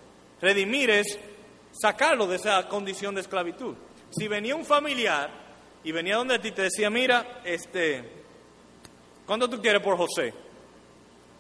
[0.41, 1.19] Redimir es
[1.73, 3.75] sacarlo de esa condición de esclavitud.
[4.11, 5.48] Si venía un familiar
[5.89, 8.05] y venía donde ti te decía, mira, este,
[9.25, 10.35] ¿cuánto tú quieres por José?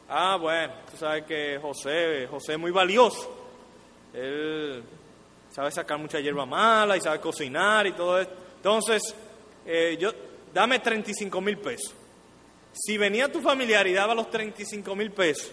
[0.08, 3.30] Ah, bueno, tú sabes que José, José es muy valioso.
[4.14, 4.82] Él
[5.50, 8.30] sabe sacar mucha hierba mala y sabe cocinar y todo eso.
[8.56, 9.14] Entonces,
[9.66, 10.12] eh, yo,
[10.54, 11.94] dame 35 mil pesos.
[12.72, 15.52] Si venía tu familiar y daba los 35 mil pesos,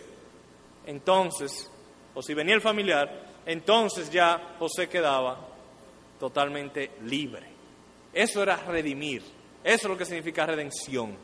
[0.85, 1.69] entonces,
[2.13, 5.49] o si venía el familiar, entonces ya José quedaba
[6.17, 7.54] totalmente libre.
[8.15, 9.21] Eso era redimir.
[9.61, 11.17] Eso es lo que significa redención.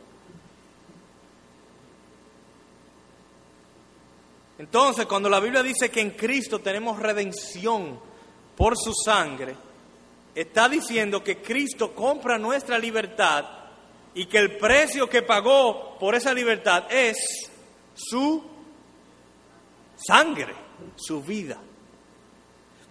[4.60, 7.98] Entonces, cuando la Biblia dice que en Cristo tenemos redención
[8.58, 9.56] por su sangre,
[10.36, 13.46] está diciendo que Cristo compra nuestra libertad
[14.14, 17.18] y que el precio que pagó por esa libertad es
[17.96, 18.44] su
[19.96, 20.54] sangre,
[20.96, 21.58] su vida.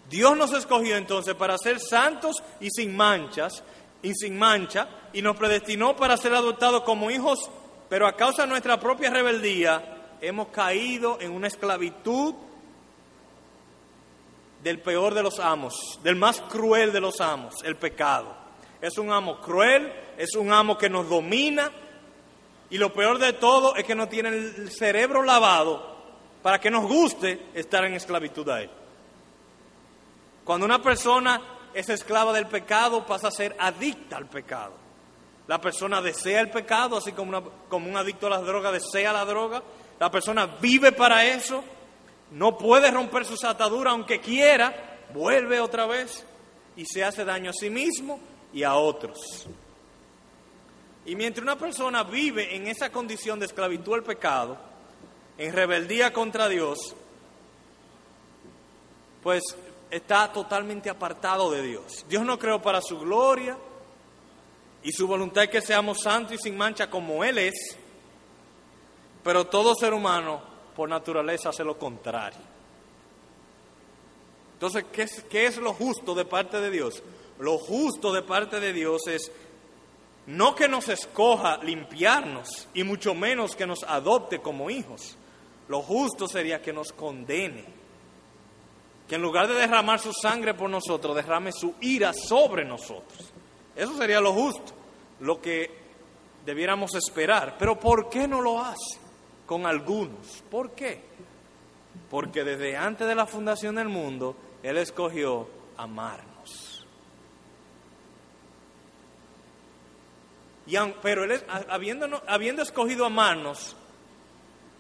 [0.09, 3.63] Dios nos escogió entonces para ser santos y sin manchas,
[4.03, 7.51] y sin mancha, y nos predestinó para ser adoptados como hijos,
[7.89, 12.35] pero a causa de nuestra propia rebeldía hemos caído en una esclavitud
[14.63, 18.35] del peor de los amos, del más cruel de los amos, el pecado.
[18.81, 21.71] Es un amo cruel, es un amo que nos domina
[22.71, 25.97] y lo peor de todo es que no tiene el cerebro lavado
[26.43, 28.71] para que nos guste estar en esclavitud a él.
[30.45, 31.41] Cuando una persona
[31.75, 34.75] es esclava del pecado pasa a ser adicta al pecado.
[35.47, 39.25] La persona desea el pecado, así como, como un adicto a las drogas desea la
[39.25, 39.63] droga.
[39.99, 41.65] La persona vive para eso,
[42.33, 46.25] no puede romper sus ataduras aunque quiera, vuelve otra vez
[46.77, 48.21] y se hace daño a sí mismo
[48.53, 49.47] y a otros.
[51.05, 54.57] Y mientras una persona vive en esa condición de esclavitud al pecado,
[55.37, 56.95] en rebeldía contra Dios,
[59.23, 59.43] pues
[59.91, 62.05] está totalmente apartado de Dios.
[62.09, 63.57] Dios no creó para su gloria
[64.83, 67.77] y su voluntad es que seamos santos y sin mancha como Él es,
[69.23, 70.41] pero todo ser humano
[70.75, 72.41] por naturaleza hace lo contrario.
[74.55, 77.03] Entonces, ¿qué es, ¿qué es lo justo de parte de Dios?
[77.39, 79.33] Lo justo de parte de Dios es
[80.27, 85.17] no que nos escoja limpiarnos y mucho menos que nos adopte como hijos.
[85.69, 87.80] Lo justo sería que nos condene.
[89.11, 93.33] Que en lugar de derramar su sangre por nosotros, derrame su ira sobre nosotros.
[93.75, 94.73] Eso sería lo justo,
[95.19, 95.69] lo que
[96.47, 97.57] debiéramos esperar.
[97.59, 99.01] Pero ¿por qué no lo hace
[99.47, 100.45] con algunos?
[100.49, 101.03] ¿Por qué?
[102.09, 106.87] Porque desde antes de la fundación del mundo, Él escogió amarnos.
[110.69, 113.75] Y, pero Él, habiendo, habiendo escogido amarnos,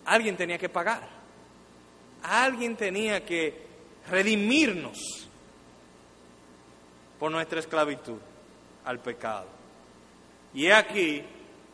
[0.04, 1.08] alguien tenía que pagar.
[2.22, 3.69] Alguien tenía que
[4.10, 5.28] redimirnos
[7.18, 8.18] por nuestra esclavitud
[8.84, 9.46] al pecado.
[10.54, 11.22] Y es aquí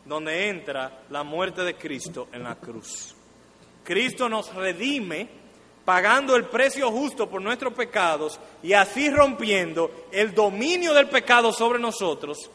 [0.05, 3.15] donde entra la muerte de Cristo en la cruz.
[3.83, 5.29] Cristo nos redime
[5.85, 11.79] pagando el precio justo por nuestros pecados y así rompiendo el dominio del pecado sobre
[11.79, 12.51] nosotros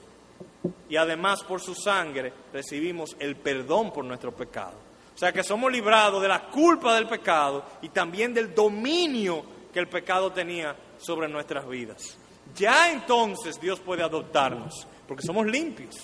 [0.89, 4.74] y además por su sangre recibimos el perdón por nuestro pecado.
[5.15, 9.79] O sea que somos librados de la culpa del pecado y también del dominio que
[9.79, 12.17] el pecado tenía sobre nuestras vidas.
[12.55, 15.95] Ya entonces Dios puede adoptarnos, porque somos limpios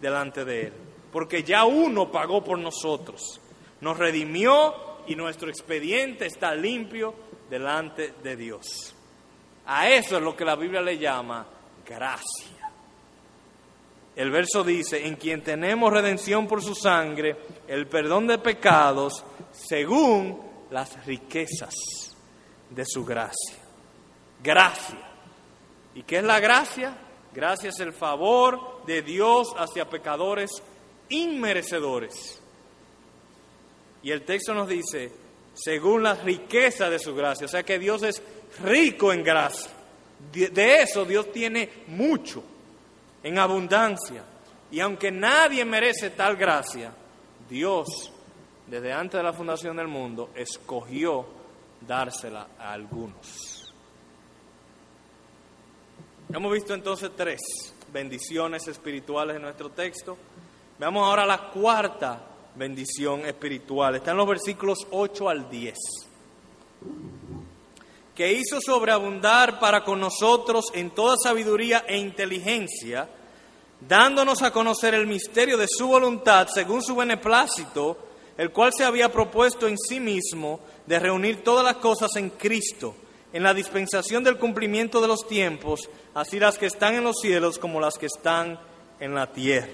[0.00, 0.72] delante de Él,
[1.12, 3.40] porque ya uno pagó por nosotros,
[3.80, 4.74] nos redimió
[5.06, 7.14] y nuestro expediente está limpio
[7.48, 8.94] delante de Dios.
[9.66, 11.46] A eso es lo que la Biblia le llama
[11.86, 12.70] gracia.
[14.16, 20.40] El verso dice, en quien tenemos redención por su sangre, el perdón de pecados, según
[20.70, 22.03] las riquezas
[22.74, 23.56] de su gracia.
[24.42, 25.10] Gracia.
[25.94, 26.96] ¿Y qué es la gracia?
[27.32, 30.50] Gracia es el favor de Dios hacia pecadores
[31.08, 32.40] inmerecedores.
[34.02, 35.12] Y el texto nos dice,
[35.54, 38.22] según la riqueza de su gracia, o sea que Dios es
[38.62, 39.70] rico en gracia.
[40.32, 42.42] De, eso Dios tiene mucho,
[43.22, 44.24] en abundancia.
[44.70, 46.92] Y aunque nadie merece tal gracia,
[47.48, 48.12] Dios,
[48.66, 51.26] desde antes de la fundación del mundo, escogió
[51.86, 53.72] dársela a algunos.
[56.32, 57.40] Hemos visto entonces tres
[57.92, 60.16] bendiciones espirituales en nuestro texto.
[60.78, 62.20] Veamos ahora la cuarta
[62.56, 63.96] bendición espiritual.
[63.96, 65.74] Está en los versículos 8 al 10.
[68.14, 73.08] Que hizo sobreabundar para con nosotros en toda sabiduría e inteligencia,
[73.80, 77.98] dándonos a conocer el misterio de su voluntad según su beneplácito,
[78.36, 82.94] el cual se había propuesto en sí mismo de reunir todas las cosas en Cristo,
[83.32, 87.58] en la dispensación del cumplimiento de los tiempos, así las que están en los cielos
[87.58, 88.58] como las que están
[89.00, 89.68] en la tierra.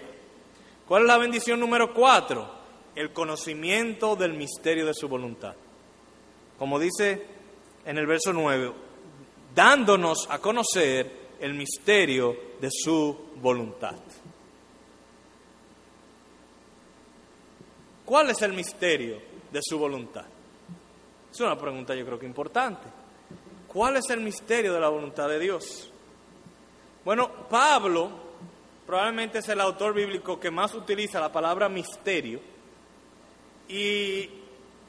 [0.86, 2.60] ¿Cuál es la bendición número cuatro?
[2.94, 5.54] El conocimiento del misterio de su voluntad.
[6.58, 7.24] Como dice
[7.84, 8.72] en el verso 9,
[9.54, 13.96] dándonos a conocer el misterio de su voluntad.
[18.04, 19.20] ¿Cuál es el misterio
[19.52, 20.26] de su voluntad?
[21.32, 22.88] Es una pregunta yo creo que importante.
[23.68, 25.90] ¿Cuál es el misterio de la voluntad de Dios?
[27.04, 28.10] Bueno, Pablo
[28.84, 32.40] probablemente es el autor bíblico que más utiliza la palabra misterio
[33.68, 34.28] y,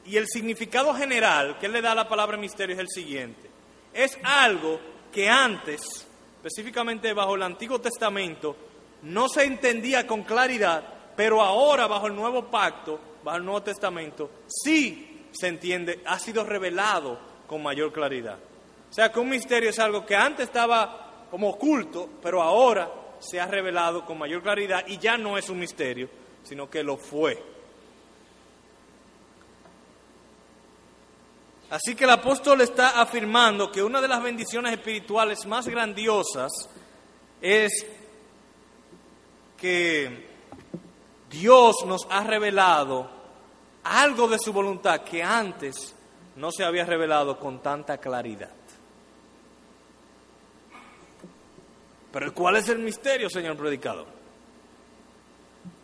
[0.04, 3.48] y el significado general que él le da a la palabra misterio es el siguiente.
[3.94, 4.80] Es algo
[5.12, 5.80] que antes,
[6.36, 8.56] específicamente bajo el Antiguo Testamento,
[9.02, 10.82] no se entendía con claridad,
[11.14, 16.44] pero ahora bajo el Nuevo Pacto, bajo el Nuevo Testamento, sí se entiende, ha sido
[16.44, 18.38] revelado con mayor claridad.
[18.90, 23.40] O sea que un misterio es algo que antes estaba como oculto, pero ahora se
[23.40, 26.08] ha revelado con mayor claridad y ya no es un misterio,
[26.42, 27.42] sino que lo fue.
[31.70, 36.52] Así que el apóstol está afirmando que una de las bendiciones espirituales más grandiosas
[37.40, 37.86] es
[39.56, 40.28] que
[41.30, 43.21] Dios nos ha revelado
[43.84, 45.94] algo de su voluntad que antes
[46.36, 48.50] no se había revelado con tanta claridad.
[52.12, 54.06] Pero ¿cuál es el misterio, señor predicador?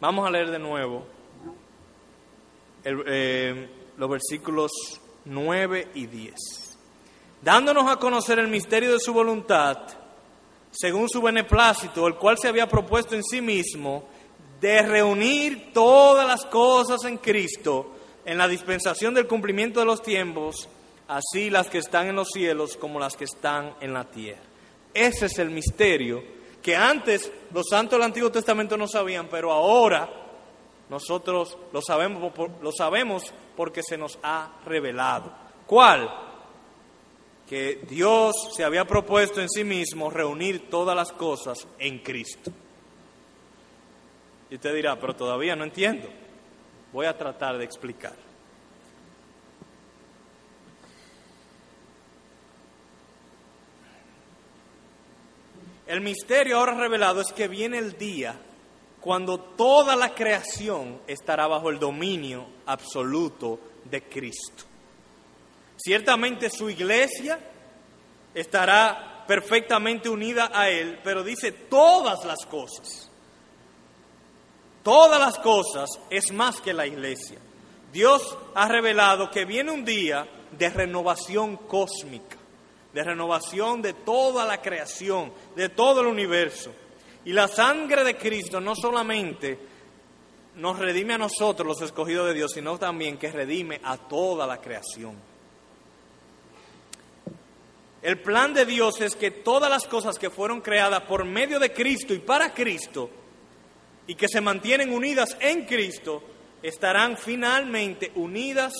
[0.01, 1.07] Vamos a leer de nuevo
[2.85, 4.71] eh, los versículos
[5.25, 6.35] 9 y 10.
[7.43, 9.79] Dándonos a conocer el misterio de su voluntad,
[10.71, 14.09] según su beneplácito, el cual se había propuesto en sí mismo,
[14.61, 17.95] de reunir todas las cosas en Cristo
[18.25, 20.69] en la dispensación del cumplimiento de los tiempos,
[21.09, 24.43] así las que están en los cielos como las que están en la tierra.
[24.93, 26.23] Ese es el misterio
[26.63, 30.11] que antes los santos del Antiguo Testamento no sabían, pero ahora
[30.91, 35.33] nosotros lo sabemos, lo sabemos porque se nos ha revelado.
[35.67, 36.11] ¿Cuál?
[37.49, 42.51] Que Dios se había propuesto en sí mismo reunir todas las cosas en Cristo.
[44.51, 46.09] Y usted dirá, pero todavía no entiendo.
[46.93, 48.15] Voy a tratar de explicar.
[55.87, 58.39] El misterio ahora revelado es que viene el día
[59.01, 64.65] cuando toda la creación estará bajo el dominio absoluto de Cristo.
[65.77, 67.39] Ciertamente su iglesia
[68.35, 73.08] estará perfectamente unida a Él, pero dice todas las cosas.
[74.89, 77.39] Todas las cosas es más que la iglesia.
[77.93, 82.39] Dios ha revelado que viene un día de renovación cósmica,
[82.95, 86.73] de renovación de toda la creación, de todo el universo.
[87.27, 89.59] Y la sangre de Cristo no solamente
[90.55, 94.59] nos redime a nosotros, los escogidos de Dios, sino también que redime a toda la
[94.59, 95.17] creación.
[98.01, 101.75] El plan de Dios es que todas las cosas que fueron creadas por medio de
[101.75, 103.11] Cristo y para Cristo,
[104.09, 106.23] y que se mantienen unidas en Cristo,
[106.63, 108.73] estarán finalmente unidas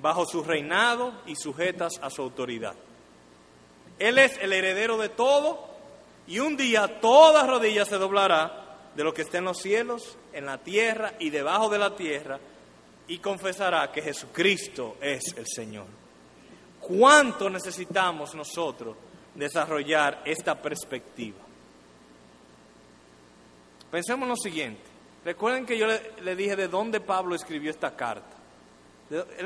[0.00, 2.74] bajo su reinado y sujetas a su autoridad.
[3.98, 5.74] Él es el heredero de todo
[6.26, 10.46] y un día toda rodilla se doblará de lo que está en los cielos, en
[10.46, 12.38] la tierra y debajo de la tierra,
[13.08, 15.86] y confesará que Jesucristo es el Señor.
[16.80, 18.96] ¿Cuánto necesitamos nosotros
[19.34, 21.38] desarrollar esta perspectiva?
[23.94, 24.82] Pensemos en lo siguiente.
[25.24, 28.36] Recuerden que yo le, dije de dónde Pablo escribió esta carta.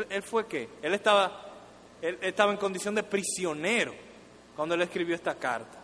[0.08, 0.70] Él, fue qué?
[0.80, 1.52] Él estaba,
[2.00, 3.92] él estaba en condición de prisionero
[4.56, 5.78] cuando él escribió esta carta.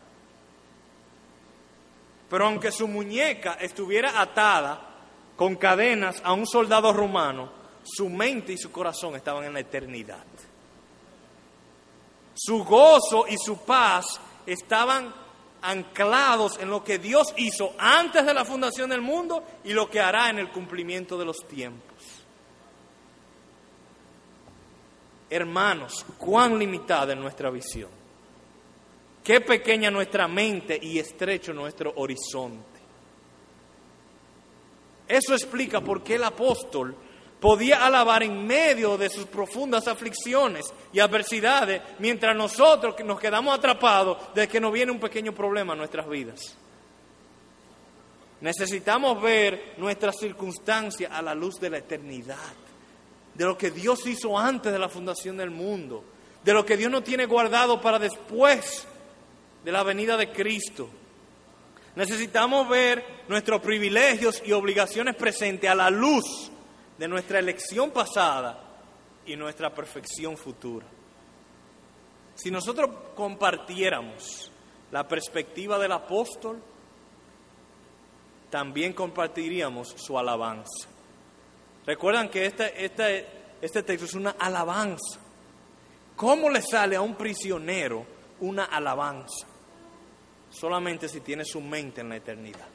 [2.30, 4.80] Pero aunque su muñeca estuviera atada
[5.36, 7.52] con cadenas a un soldado romano,
[7.84, 10.24] su mente y su corazón estaban en la eternidad.
[12.32, 15.23] Su gozo y su paz estaban
[15.64, 20.00] anclados en lo que Dios hizo antes de la fundación del mundo y lo que
[20.00, 22.24] hará en el cumplimiento de los tiempos.
[25.30, 27.90] Hermanos, cuán limitada es nuestra visión.
[29.24, 32.80] Qué pequeña nuestra mente y estrecho nuestro horizonte.
[35.08, 36.94] Eso explica por qué el apóstol
[37.44, 44.16] podía alabar en medio de sus profundas aflicciones y adversidades, mientras nosotros nos quedamos atrapados
[44.34, 46.56] de que nos viene un pequeño problema en nuestras vidas.
[48.40, 52.54] Necesitamos ver nuestras circunstancias a la luz de la eternidad,
[53.34, 56.02] de lo que Dios hizo antes de la fundación del mundo,
[56.42, 58.86] de lo que Dios nos tiene guardado para después
[59.62, 60.88] de la venida de Cristo.
[61.94, 66.52] Necesitamos ver nuestros privilegios y obligaciones presentes a la luz
[66.98, 68.60] de nuestra elección pasada
[69.26, 70.86] y nuestra perfección futura.
[72.34, 74.50] Si nosotros compartiéramos
[74.90, 76.60] la perspectiva del apóstol,
[78.50, 80.88] también compartiríamos su alabanza.
[81.86, 83.26] Recuerdan que este, este,
[83.60, 85.20] este texto es una alabanza.
[86.16, 88.06] ¿Cómo le sale a un prisionero
[88.40, 89.54] una alabanza?
[90.54, 92.68] solamente si tiene su mente en la eternidad.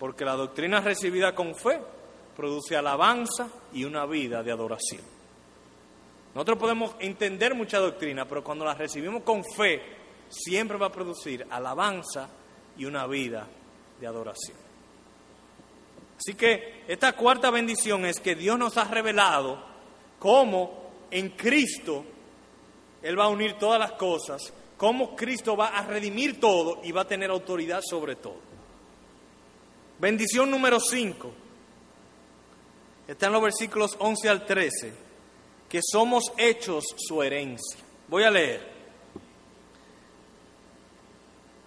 [0.00, 1.78] Porque la doctrina recibida con fe
[2.34, 5.02] produce alabanza y una vida de adoración.
[6.34, 9.82] Nosotros podemos entender mucha doctrina, pero cuando la recibimos con fe,
[10.30, 12.28] siempre va a producir alabanza
[12.78, 13.46] y una vida
[14.00, 14.56] de adoración.
[16.16, 19.62] Así que esta cuarta bendición es que Dios nos ha revelado
[20.18, 22.04] cómo en Cristo
[23.02, 27.02] él va a unir todas las cosas, cómo Cristo va a redimir todo y va
[27.02, 28.49] a tener autoridad sobre todo.
[30.00, 31.30] Bendición número 5.
[33.06, 34.94] Está en los versículos 11 al 13,
[35.68, 37.78] que somos hechos su herencia.
[38.08, 38.66] Voy a leer.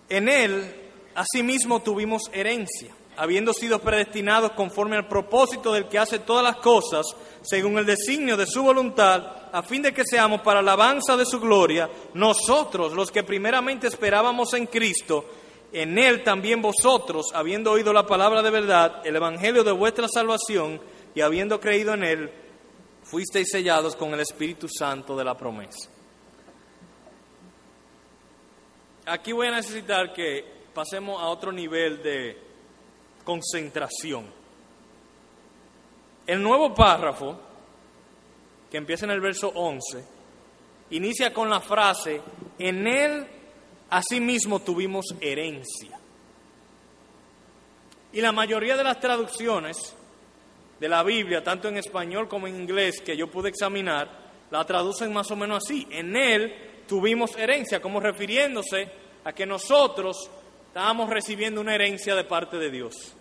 [0.10, 6.44] En él, asimismo, tuvimos herencia habiendo sido predestinados conforme al propósito del que hace todas
[6.44, 7.06] las cosas,
[7.44, 11.40] según el designio de su voluntad, a fin de que seamos para alabanza de su
[11.40, 15.26] gloria, nosotros los que primeramente esperábamos en Cristo,
[15.74, 20.80] en Él también vosotros, habiendo oído la palabra de verdad, el Evangelio de vuestra salvación,
[21.16, 22.32] y habiendo creído en Él,
[23.04, 25.90] fuisteis sellados con el Espíritu Santo de la promesa.
[29.06, 32.38] Aquí voy a necesitar que pasemos a otro nivel de
[33.24, 34.26] concentración.
[36.26, 37.38] El nuevo párrafo,
[38.70, 40.06] que empieza en el verso 11,
[40.92, 42.22] inicia con la frase,
[42.60, 43.28] en él
[43.90, 46.00] asimismo tuvimos herencia.
[48.12, 49.96] Y la mayoría de las traducciones
[50.80, 54.10] de la Biblia, tanto en español como en inglés, que yo pude examinar,
[54.52, 55.88] la traducen más o menos así.
[55.90, 56.54] En él
[56.88, 58.90] tuvimos herencia, como refiriéndose
[59.24, 60.30] a que nosotros
[60.68, 63.16] estábamos recibiendo una herencia de parte de Dios.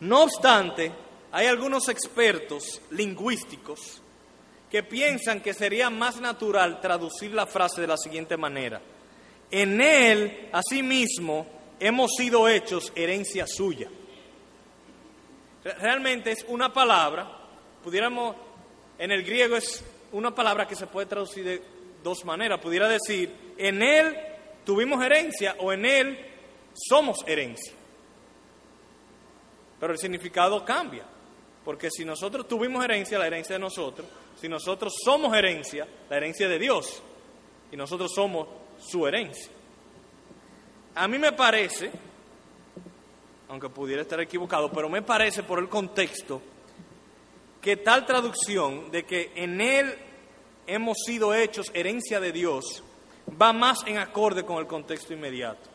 [0.00, 0.92] No obstante,
[1.32, 4.00] hay algunos expertos lingüísticos
[4.70, 8.80] que piensan que sería más natural traducir la frase de la siguiente manera.
[9.50, 11.46] En él, asimismo,
[11.78, 13.88] hemos sido hechos herencia suya.
[15.62, 17.26] Realmente es una palabra,
[17.82, 18.36] pudiéramos,
[18.98, 19.82] en el griego es
[20.12, 21.62] una palabra que se puede traducir de
[22.02, 22.60] dos maneras.
[22.60, 24.16] Pudiera decir, en él
[24.64, 26.18] tuvimos herencia o en él
[26.74, 27.72] somos herencia.
[29.80, 31.04] Pero el significado cambia.
[31.64, 34.06] Porque si nosotros tuvimos herencia, la herencia de nosotros,
[34.38, 37.02] si nosotros somos herencia, la herencia de Dios,
[37.72, 38.46] y nosotros somos
[38.86, 39.50] su herencia.
[40.94, 41.90] A mí me parece,
[43.48, 46.40] aunque pudiera estar equivocado, pero me parece por el contexto,
[47.60, 49.94] que tal traducción de que en Él
[50.66, 52.84] hemos sido hechos herencia de Dios
[53.40, 55.70] va más en acorde con el contexto inmediato.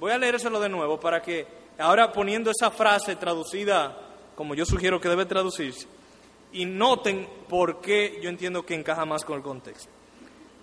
[0.00, 1.46] Voy a leérselo de nuevo para que
[1.78, 4.04] ahora poniendo esa frase traducida
[4.34, 5.86] como yo sugiero que debe traducirse,
[6.52, 9.90] y noten por qué yo entiendo que encaja más con el contexto.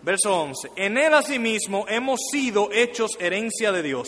[0.04, 0.72] Verso 11.
[0.76, 4.08] En él asimismo hemos sido hechos herencia de Dios,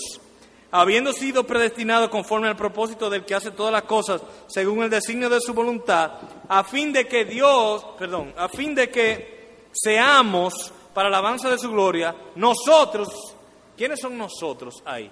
[0.71, 5.29] habiendo sido predestinados conforme al propósito del que hace todas las cosas según el designio
[5.29, 6.13] de su voluntad,
[6.49, 11.59] a fin de que Dios, perdón, a fin de que seamos para la alabanza de
[11.59, 13.35] su gloria, nosotros,
[13.77, 15.11] ¿quiénes son nosotros ahí?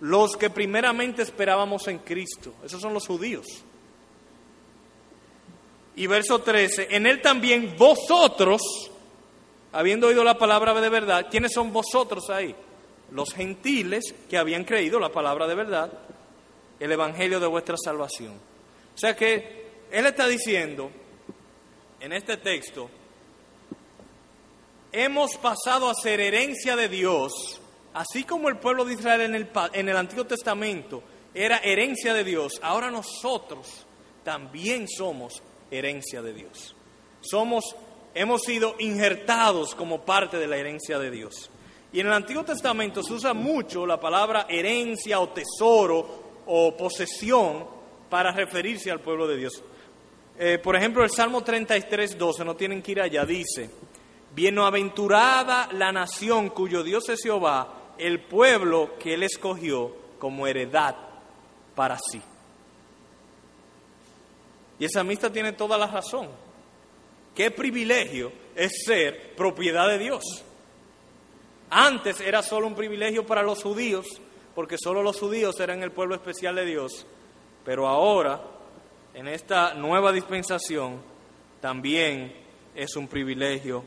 [0.00, 3.46] Los que primeramente esperábamos en Cristo, esos son los judíos.
[5.96, 8.62] Y verso 13, en él también vosotros,
[9.72, 12.54] habiendo oído la palabra de verdad, ¿quiénes son vosotros ahí?
[13.12, 15.92] Los gentiles que habían creído la palabra de verdad,
[16.78, 18.32] el evangelio de vuestra salvación.
[18.94, 20.90] O sea que él está diciendo
[22.00, 22.90] en este texto,
[24.92, 27.60] hemos pasado a ser herencia de Dios,
[27.94, 31.02] así como el pueblo de Israel en el, en el Antiguo Testamento
[31.34, 33.86] era herencia de Dios, ahora nosotros
[34.24, 36.74] también somos herencia de Dios.
[37.20, 37.64] Somos,
[38.14, 41.50] hemos sido injertados como parte de la herencia de Dios.
[41.92, 47.66] Y en el Antiguo Testamento se usa mucho la palabra herencia o tesoro o posesión
[48.08, 49.62] para referirse al pueblo de Dios.
[50.38, 53.70] Eh, por ejemplo, el Salmo 33, 12, no tienen que ir allá, dice,
[54.34, 60.96] Bienaventurada la nación cuyo Dios es Jehová, el pueblo que él escogió como heredad
[61.74, 62.22] para sí.
[64.78, 66.28] Y esa amistad tiene toda la razón.
[67.34, 70.24] Qué privilegio es ser propiedad de Dios.
[71.70, 74.06] Antes era solo un privilegio para los judíos,
[74.54, 77.06] porque solo los judíos eran el pueblo especial de Dios.
[77.64, 78.42] Pero ahora,
[79.14, 81.00] en esta nueva dispensación,
[81.60, 82.32] también
[82.74, 83.84] es un privilegio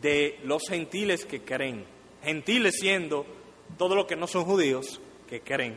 [0.00, 1.84] de los gentiles que creen.
[2.22, 3.26] Gentiles siendo
[3.76, 5.76] todo lo que no son judíos que creen.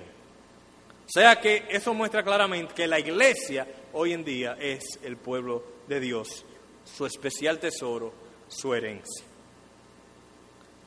[1.05, 5.63] O sea que eso muestra claramente que la iglesia hoy en día es el pueblo
[5.87, 6.45] de Dios,
[6.85, 8.13] su especial tesoro,
[8.47, 9.25] su herencia.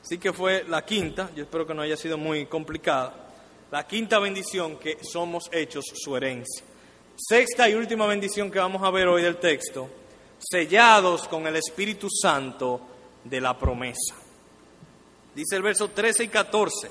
[0.03, 3.29] Así que fue la quinta, yo espero que no haya sido muy complicada,
[3.71, 6.65] la quinta bendición que somos hechos su herencia.
[7.17, 9.89] Sexta y última bendición que vamos a ver hoy del texto,
[10.39, 12.81] sellados con el Espíritu Santo
[13.25, 14.15] de la promesa.
[15.35, 16.91] Dice el verso 13 y 14.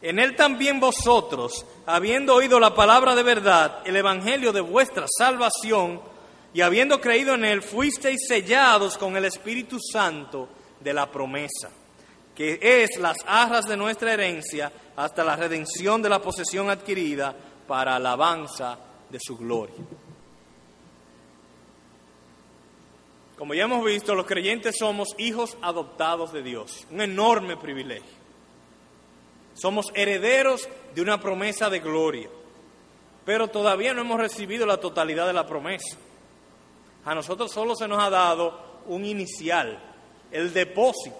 [0.00, 6.00] En él también vosotros, habiendo oído la palabra de verdad, el evangelio de vuestra salvación,
[6.54, 10.48] y habiendo creído en él, fuisteis sellados con el Espíritu Santo
[10.80, 11.70] de la promesa,
[12.34, 17.34] que es las arras de nuestra herencia hasta la redención de la posesión adquirida
[17.66, 18.78] para alabanza
[19.10, 19.76] de su gloria.
[23.36, 28.18] Como ya hemos visto, los creyentes somos hijos adoptados de Dios, un enorme privilegio.
[29.54, 32.28] Somos herederos de una promesa de gloria,
[33.24, 35.98] pero todavía no hemos recibido la totalidad de la promesa.
[37.08, 39.78] A nosotros solo se nos ha dado un inicial,
[40.30, 41.16] el depósito.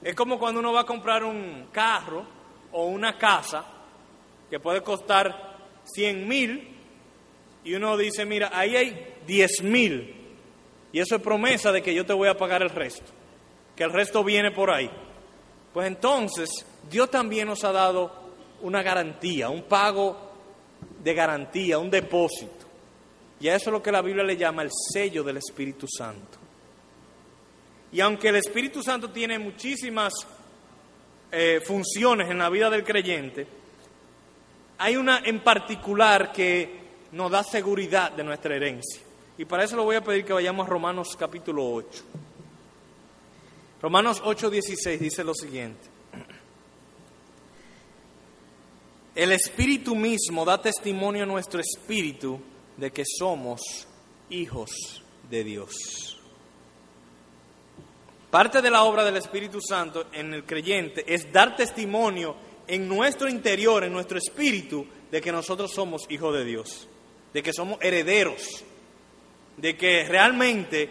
[0.00, 2.24] Es como cuando uno va a comprar un carro
[2.70, 3.64] o una casa
[4.48, 5.56] que puede costar
[5.92, 6.78] 100 mil
[7.64, 10.14] y uno dice, mira, ahí hay 10 mil
[10.92, 13.10] y eso es promesa de que yo te voy a pagar el resto
[13.74, 14.88] que el resto viene por ahí.
[15.72, 18.12] Pues entonces Dios también nos ha dado
[18.60, 20.31] una garantía, un pago
[21.02, 22.66] de garantía, un depósito.
[23.40, 26.38] Y a eso es lo que la Biblia le llama el sello del Espíritu Santo.
[27.90, 30.12] Y aunque el Espíritu Santo tiene muchísimas
[31.30, 33.46] eh, funciones en la vida del creyente,
[34.78, 36.80] hay una en particular que
[37.12, 39.02] nos da seguridad de nuestra herencia.
[39.36, 42.02] Y para eso le voy a pedir que vayamos a Romanos capítulo 8.
[43.82, 45.91] Romanos 8:16 dice lo siguiente.
[49.14, 52.40] El Espíritu mismo da testimonio a nuestro espíritu
[52.78, 53.86] de que somos
[54.30, 56.18] hijos de Dios.
[58.30, 62.34] Parte de la obra del Espíritu Santo en el creyente es dar testimonio
[62.66, 66.88] en nuestro interior, en nuestro espíritu, de que nosotros somos hijos de Dios,
[67.34, 68.64] de que somos herederos,
[69.58, 70.88] de que realmente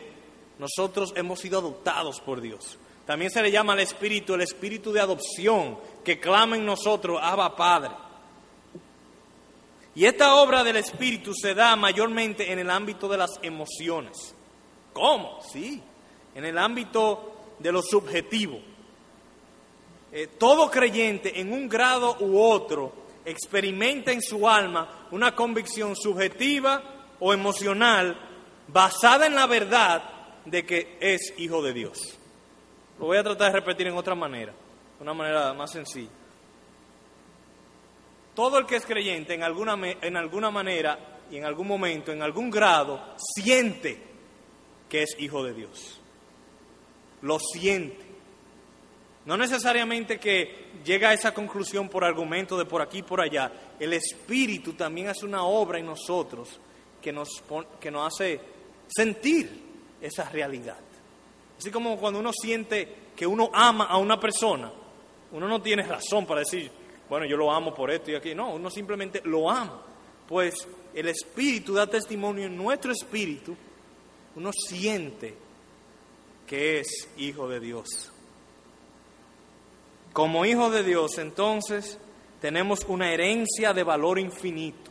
[0.60, 2.78] nosotros hemos sido adoptados por Dios.
[3.08, 7.56] También se le llama al Espíritu el Espíritu de adopción, que clama en nosotros, Abba
[7.56, 8.11] Padre.
[9.94, 14.34] Y esta obra del Espíritu se da mayormente en el ámbito de las emociones.
[14.94, 15.40] ¿Cómo?
[15.52, 15.82] Sí,
[16.34, 18.60] en el ámbito de lo subjetivo.
[20.12, 26.84] Eh, todo creyente en un grado u otro experimenta en su alma una convicción subjetiva
[27.20, 28.18] o emocional
[28.68, 30.04] basada en la verdad
[30.46, 32.18] de que es hijo de Dios.
[33.00, 34.54] Lo voy a tratar de repetir en otra manera,
[34.98, 36.10] de una manera más sencilla.
[38.34, 42.22] Todo el que es creyente en alguna, en alguna manera y en algún momento, en
[42.22, 44.02] algún grado, siente
[44.90, 46.02] que es hijo de Dios
[47.22, 48.12] lo siente.
[49.26, 53.52] No necesariamente que llega a esa conclusión por argumento de por aquí y por allá.
[53.80, 56.60] El Espíritu también hace una obra en nosotros
[57.02, 57.30] que nos,
[57.80, 58.40] que nos hace
[58.88, 59.62] sentir
[60.02, 60.80] esa realidad.
[61.58, 64.72] Así como cuando uno siente que uno ama a una persona,
[65.32, 66.72] uno no tiene razón para decir,
[67.12, 68.34] bueno, yo lo amo por esto y aquí.
[68.34, 69.82] No, uno simplemente lo ama.
[70.30, 73.54] Pues el Espíritu da testimonio en nuestro espíritu,
[74.38, 75.36] uno siente
[76.48, 78.14] que es hijo de Dios.
[80.14, 81.98] Como hijo de Dios, entonces,
[82.40, 84.90] tenemos una herencia de valor infinito,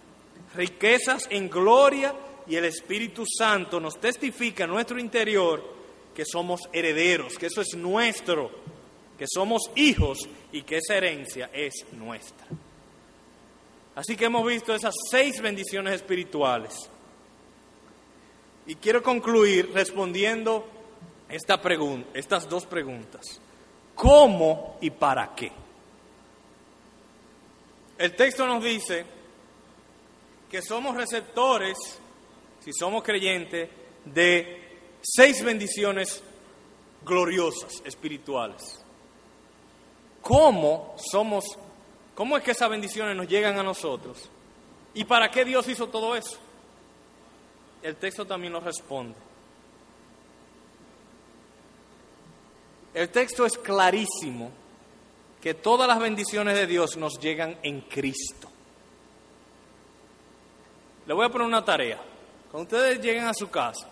[0.54, 2.14] riquezas en gloria
[2.46, 5.64] y el Espíritu Santo nos testifica en nuestro interior
[6.14, 8.50] que somos herederos, que eso es nuestro,
[9.16, 12.46] que somos hijos y que esa herencia es nuestra.
[13.94, 16.74] Así que hemos visto esas seis bendiciones espirituales.
[18.66, 20.66] Y quiero concluir respondiendo
[21.28, 21.60] esta
[22.14, 23.40] estas dos preguntas.
[23.94, 25.52] ¿Cómo y para qué?
[27.98, 29.04] El texto nos dice
[30.50, 31.76] que somos receptores,
[32.60, 33.68] si somos creyentes,
[34.04, 36.22] de seis bendiciones
[37.04, 38.79] gloriosas, espirituales.
[40.22, 41.44] ¿Cómo somos,
[42.14, 44.28] cómo es que esas bendiciones nos llegan a nosotros?
[44.94, 46.38] ¿Y para qué Dios hizo todo eso?
[47.82, 49.14] El texto también nos responde.
[52.92, 54.50] El texto es clarísimo
[55.40, 58.48] que todas las bendiciones de Dios nos llegan en Cristo.
[61.06, 62.00] Le voy a poner una tarea.
[62.50, 63.88] Cuando ustedes lleguen a su casa,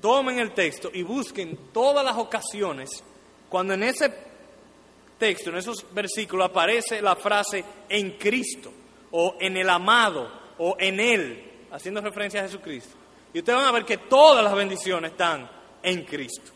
[0.00, 3.02] tomen el texto y busquen todas las ocasiones
[3.48, 4.27] cuando en ese
[5.18, 8.72] texto, en esos versículos, aparece la frase en Cristo
[9.10, 12.96] o en el amado o en Él, haciendo referencia a Jesucristo.
[13.32, 15.50] Y ustedes van a ver que todas las bendiciones están
[15.82, 16.52] en Cristo.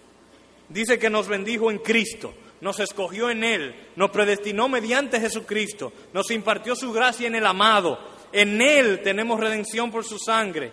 [0.69, 6.31] Dice que nos bendijo en Cristo, nos escogió en Él, nos predestinó mediante Jesucristo, nos
[6.31, 7.99] impartió su gracia en el amado.
[8.33, 10.73] En Él tenemos redención por su sangre.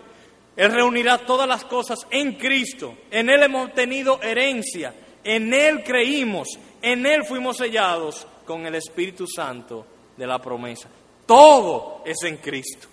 [0.55, 2.97] Él reunirá todas las cosas en Cristo.
[3.11, 4.93] En Él hemos tenido herencia.
[5.23, 6.47] En Él creímos.
[6.81, 10.89] En Él fuimos sellados con el Espíritu Santo de la promesa.
[11.25, 12.87] Todo es en Cristo.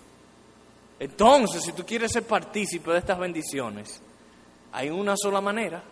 [0.99, 4.01] Entonces, si tú quieres ser partícipe de estas bendiciones,
[4.71, 5.83] hay una sola manera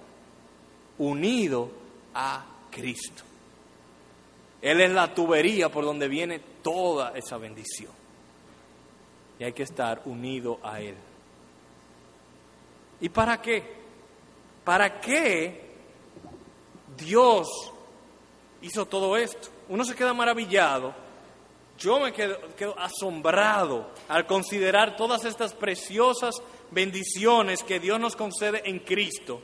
[0.98, 1.70] unido
[2.14, 3.24] a Cristo.
[4.62, 7.92] Él es la tubería por donde viene toda esa bendición.
[9.38, 10.96] Y hay que estar unido a Él.
[13.02, 13.64] ¿Y para qué?
[14.64, 15.66] ¿Para qué
[16.98, 17.74] Dios
[18.66, 19.50] hizo todo esto?
[19.70, 20.94] Uno se queda maravillado.
[21.78, 22.40] Yo me quedo,
[22.78, 26.36] asombrado al considerar todas estas preciosas
[26.72, 29.42] bendiciones que Dios nos concede en Cristo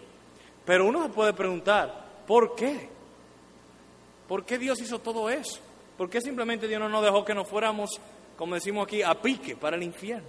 [0.65, 2.89] pero uno se puede preguntar, ¿por qué?
[4.27, 5.59] ¿Por qué Dios hizo todo eso?
[5.97, 7.99] ¿Por qué simplemente Dios no nos dejó que nos fuéramos,
[8.37, 10.27] como decimos aquí, a pique para el infierno?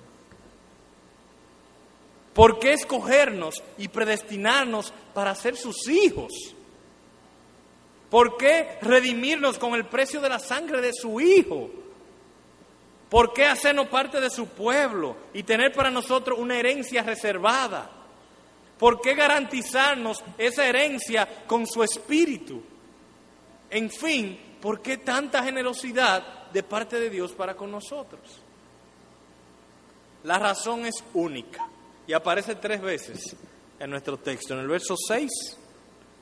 [2.35, 6.33] ¿Por qué escogernos y predestinarnos para ser sus hijos?
[8.13, 11.71] ¿Por qué redimirnos con el precio de la sangre de su Hijo?
[13.09, 17.91] ¿Por qué hacernos parte de su pueblo y tener para nosotros una herencia reservada?
[18.79, 22.63] ¿Por qué garantizarnos esa herencia con su espíritu?
[23.71, 28.43] En fin, ¿por qué tanta generosidad de parte de Dios para con nosotros?
[30.25, 31.67] La razón es única
[32.07, 33.35] y aparece tres veces
[33.79, 35.31] en nuestro texto, en el verso 6,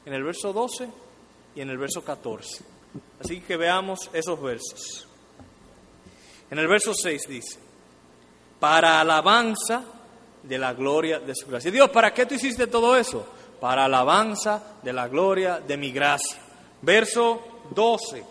[0.06, 1.09] en el verso 12
[1.54, 2.64] y en el verso 14.
[3.22, 5.06] Así que veamos esos versos.
[6.50, 7.58] En el verso 6 dice,
[8.58, 9.84] para alabanza
[10.42, 11.70] de la gloria de su gracia.
[11.70, 13.26] Dios, ¿para qué tú hiciste todo eso?
[13.60, 16.38] Para alabanza de la gloria de mi gracia.
[16.82, 18.24] Verso 12,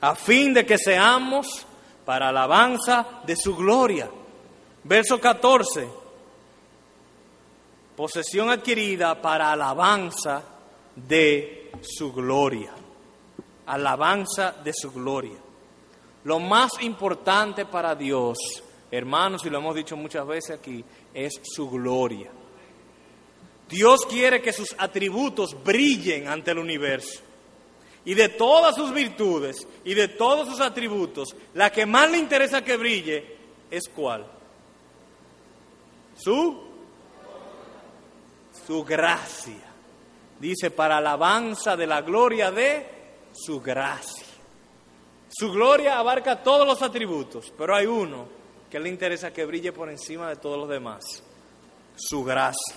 [0.00, 1.66] a fin de que seamos
[2.04, 4.10] para alabanza de su gloria.
[4.82, 5.86] Verso 14,
[7.94, 10.42] posesión adquirida para alabanza
[10.96, 12.72] de su gloria.
[13.66, 15.38] Alabanza de su gloria.
[16.24, 18.38] Lo más importante para Dios,
[18.90, 22.30] hermanos, y lo hemos dicho muchas veces aquí, es su gloria.
[23.68, 27.20] Dios quiere que sus atributos brillen ante el universo.
[28.04, 32.64] Y de todas sus virtudes y de todos sus atributos, la que más le interesa
[32.64, 33.36] que brille
[33.70, 34.26] es cuál?
[36.16, 36.70] Su
[38.70, 39.69] su gracia.
[40.40, 42.86] Dice para alabanza de la gloria de
[43.32, 44.26] su gracia.
[45.28, 48.26] Su gloria abarca todos los atributos, pero hay uno
[48.70, 51.22] que le interesa que brille por encima de todos los demás,
[51.94, 52.76] su gracia.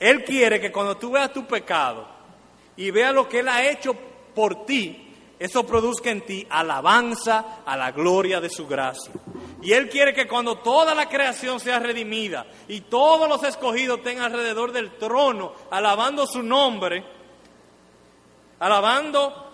[0.00, 2.06] Él quiere que cuando tú veas tu pecado
[2.76, 3.94] y veas lo que Él ha hecho
[4.34, 9.12] por ti, eso produzca en ti alabanza a la gloria de su gracia.
[9.62, 14.18] Y Él quiere que cuando toda la creación sea redimida y todos los escogidos estén
[14.18, 17.04] alrededor del trono, alabando su nombre,
[18.58, 19.52] alabando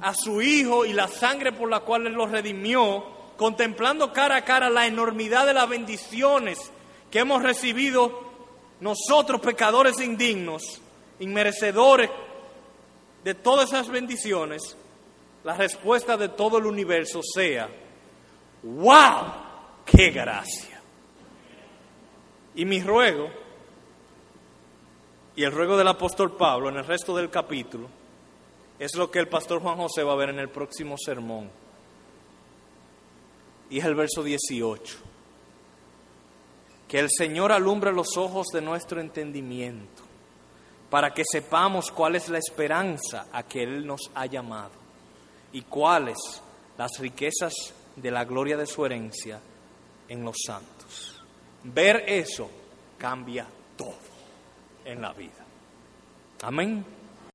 [0.00, 3.04] a su Hijo y la sangre por la cual Él los redimió,
[3.36, 6.70] contemplando cara a cara la enormidad de las bendiciones
[7.10, 8.20] que hemos recibido
[8.80, 10.80] nosotros, pecadores indignos,
[11.18, 12.10] inmerecedores
[13.24, 14.76] de todas esas bendiciones,
[15.42, 17.68] la respuesta de todo el universo sea,
[18.62, 19.32] ¡wow!
[19.84, 20.80] ¡Qué gracia!
[22.54, 23.30] Y mi ruego,
[25.34, 27.88] y el ruego del apóstol Pablo en el resto del capítulo,
[28.78, 31.50] es lo que el pastor Juan José va a ver en el próximo sermón.
[33.70, 34.98] Y es el verso 18.
[36.88, 40.02] Que el Señor alumbre los ojos de nuestro entendimiento
[40.90, 44.72] para que sepamos cuál es la esperanza a que Él nos ha llamado
[45.52, 46.18] y cuáles
[46.76, 47.54] las riquezas
[47.96, 49.40] de la gloria de su herencia
[50.08, 51.22] en los santos.
[51.64, 52.50] Ver eso
[52.98, 53.94] cambia todo
[54.84, 55.44] en la vida.
[56.42, 56.84] Amén.